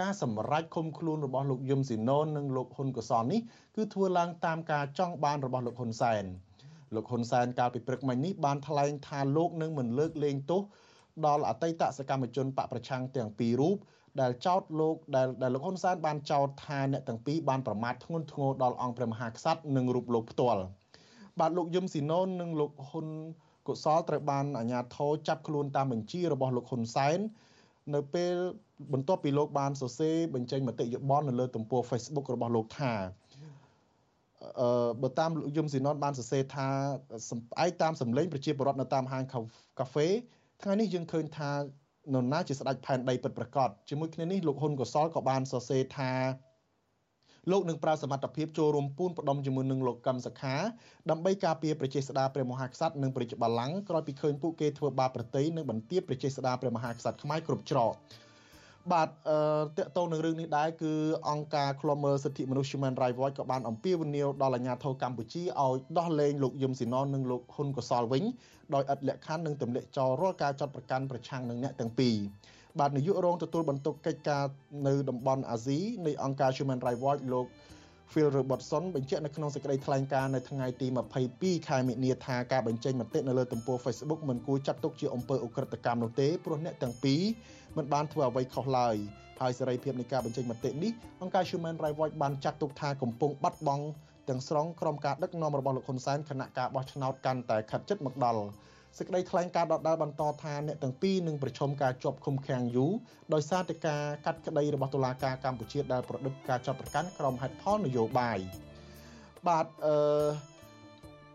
[0.00, 3.40] ការសម្រេចឃុំខ្លួនរបស់លោកយឹមស៊ីណូនិងលោកហ៊ុនកុសលនេះ
[3.76, 6.24] គឺធ្វើឡើងតាមការចង់បានរបស់លោកហ៊ុនសែន
[6.94, 10.62] លោកហ៊ុនសែនកាលពីព្រឹកមិញនេះបានថ្លែងថាលោកនឹងមិនលើកលែងទោស
[11.26, 13.76] ដល់អតីតសកម្មជនបកប្រឆាំងទាំងពីររូប
[14.20, 20.62] ដែលចោទលោកដែលដែលលោកហ៊ុនសែនបានចោទថាអ្នកទាំងពីរបានប្រមាថធ្ងន់ធ្ងរដល់អង្គព្រះមហាក្សត្រនិងរូបលោកផ្ទាល់
[21.40, 23.06] បាទលោកយឹមស៊ីណូននិងលោកហ៊ុន
[23.68, 27.18] កុសលត្រូវបានអាជ្ញាធរចាប់ខ្លួនតាមបញ្ជារបស់លោកហ៊ុនសែន
[27.94, 28.34] នៅពេល
[28.92, 32.92] បន្ទាប់ពីលោកបានសរសេរបញ្ចេញមតិយោបល់នៅលើទំព័រ Facebook របស់លោកថា
[34.60, 36.68] អឺបើតាមលោកយឹមស៊ីណុនបានសរសេរថា
[37.64, 39.24] ឯកតាមសម្លេងប្រជាពលរដ្ឋនៅតាមហាង
[39.78, 40.08] កាហ្វេ
[40.62, 41.52] ថ្ងៃនេះយើងឃើញថា
[42.14, 46.12] នរណាជាស្ដេចផែនដីពិតប្រាកដជាមួយគ្នានេះលោកហ៊ុនកសលក៏បានសរសេរថា
[47.50, 50.56] លោកនឹងប្រើសមត្ថភាពចូលរួមពូនផ្ដុំជាមួយនឹងលោកកឹមសខា
[51.10, 57.92] ដើម្បីការពារប្រជាស្ដារព្រះមហាក្សត្រនិងប្រជាបល្ល័ង្កក្រោយពីឃើញពួកគេធ្វើបាបប្រតិយនិងបន្ទាបប្រជាស្ដារព្រះមហាក្សត្រខ្មែរគ្រប់ច្រក
[58.92, 59.38] បាទអឺ
[59.78, 60.92] តកតងនឹងរឿងនេះដែរគឺ
[61.30, 68.24] អង្គការឃ្លាំមើលសិទ្ធិមនុស្ស Human Rights Watch ក៏បានអំពាវនាវដល់អាជ្ញាធរកម្ពុជាឲ្យដោះលែងលោកយឹមស៊ីណននិងលោកហ៊ុនកសលវិញ
[68.74, 72.16] ដោយឥតលក្ខខណ្ឌនិងទម្លាក់ចោលរាល់ការចាត់ប្រកាន់ប្រឆាំងនឹងអ្នកទាំងពីរ
[72.78, 74.44] បាទនាយករងទទួលបន្ទុកកិច្ចការ
[74.86, 77.46] នៅតំបន់អាស៊ីនៃអង្គការ Human Rights Watch លោក
[78.12, 80.86] Phil Robertson បញ្ជាក់នៅក្នុងសេចក្តីថ្លែងការណ៍នៅថ្ងៃទី
[81.28, 87.20] 22ខែមិនិនាថាការបញ្ចេញមតិនៅលើទំព័រ Facebook មិនគួរចាត់ទុកជាអំពើឧក្រិដ្ឋកម្មនោះទេព្រោះអ្នកទាំងពីរ
[87.78, 88.96] មិនបានធ្វើអ្វីខុសឡើយ
[89.40, 93.84] ហើយសេរីភាពនៃការបញ្ចេញមតិនេះអង្គការ Human Rights Watch បានចាត់ទុកថាកំពុងបាត់បង់
[94.28, 98.42] ទាំងស្រុងក្រោមការដឹកនាំរបស់លោកហ៊ុនសែនគណៈការបោះឆ្នោតកាន់តែខិតជិតមកដល់
[98.98, 102.92] សេចក្តីថ្លែងការណ៍ដដាលបន្តថាអ្នកទាំងពីរនឹងប្រឈមការជាប់ឃុំឃាំងយូរ
[103.34, 108.38] ដោយសារតែការកាត់ក្តីរបស់តុលាការកម្ពុជាដែលប្រឌិតការចាប់ប្រកាន់ក្រុមហេតុផលនយោបាយ
[109.48, 109.96] បាទអឺ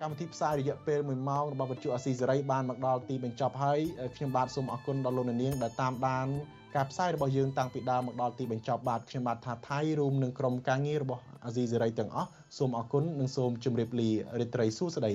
[0.04, 3.80] កម្មវិធីផ្សាយរយៈពេល1ម៉ោងរបស់វិទ្យុអាស៊ីសេរីបានមកដល់ទីបញ្ចប់ហើយ
[4.16, 6.28] ខ្ញុំបាទសូមអរគុណដល់លោកអ្នកនាងដែលតាមដាន
[6.76, 15.14] ការផ្សាយរបស់យើងតាំងពីដើមមកដល់ទីបញ្ចប់បាទខ្ញុំបាទថាថៃរួមនឹងក្រុមការងាររបស់អាស៊ីសេរីទាំងអស់សូមអរគុណនិងសូមជម្រាបលារីត្រីសួស្តី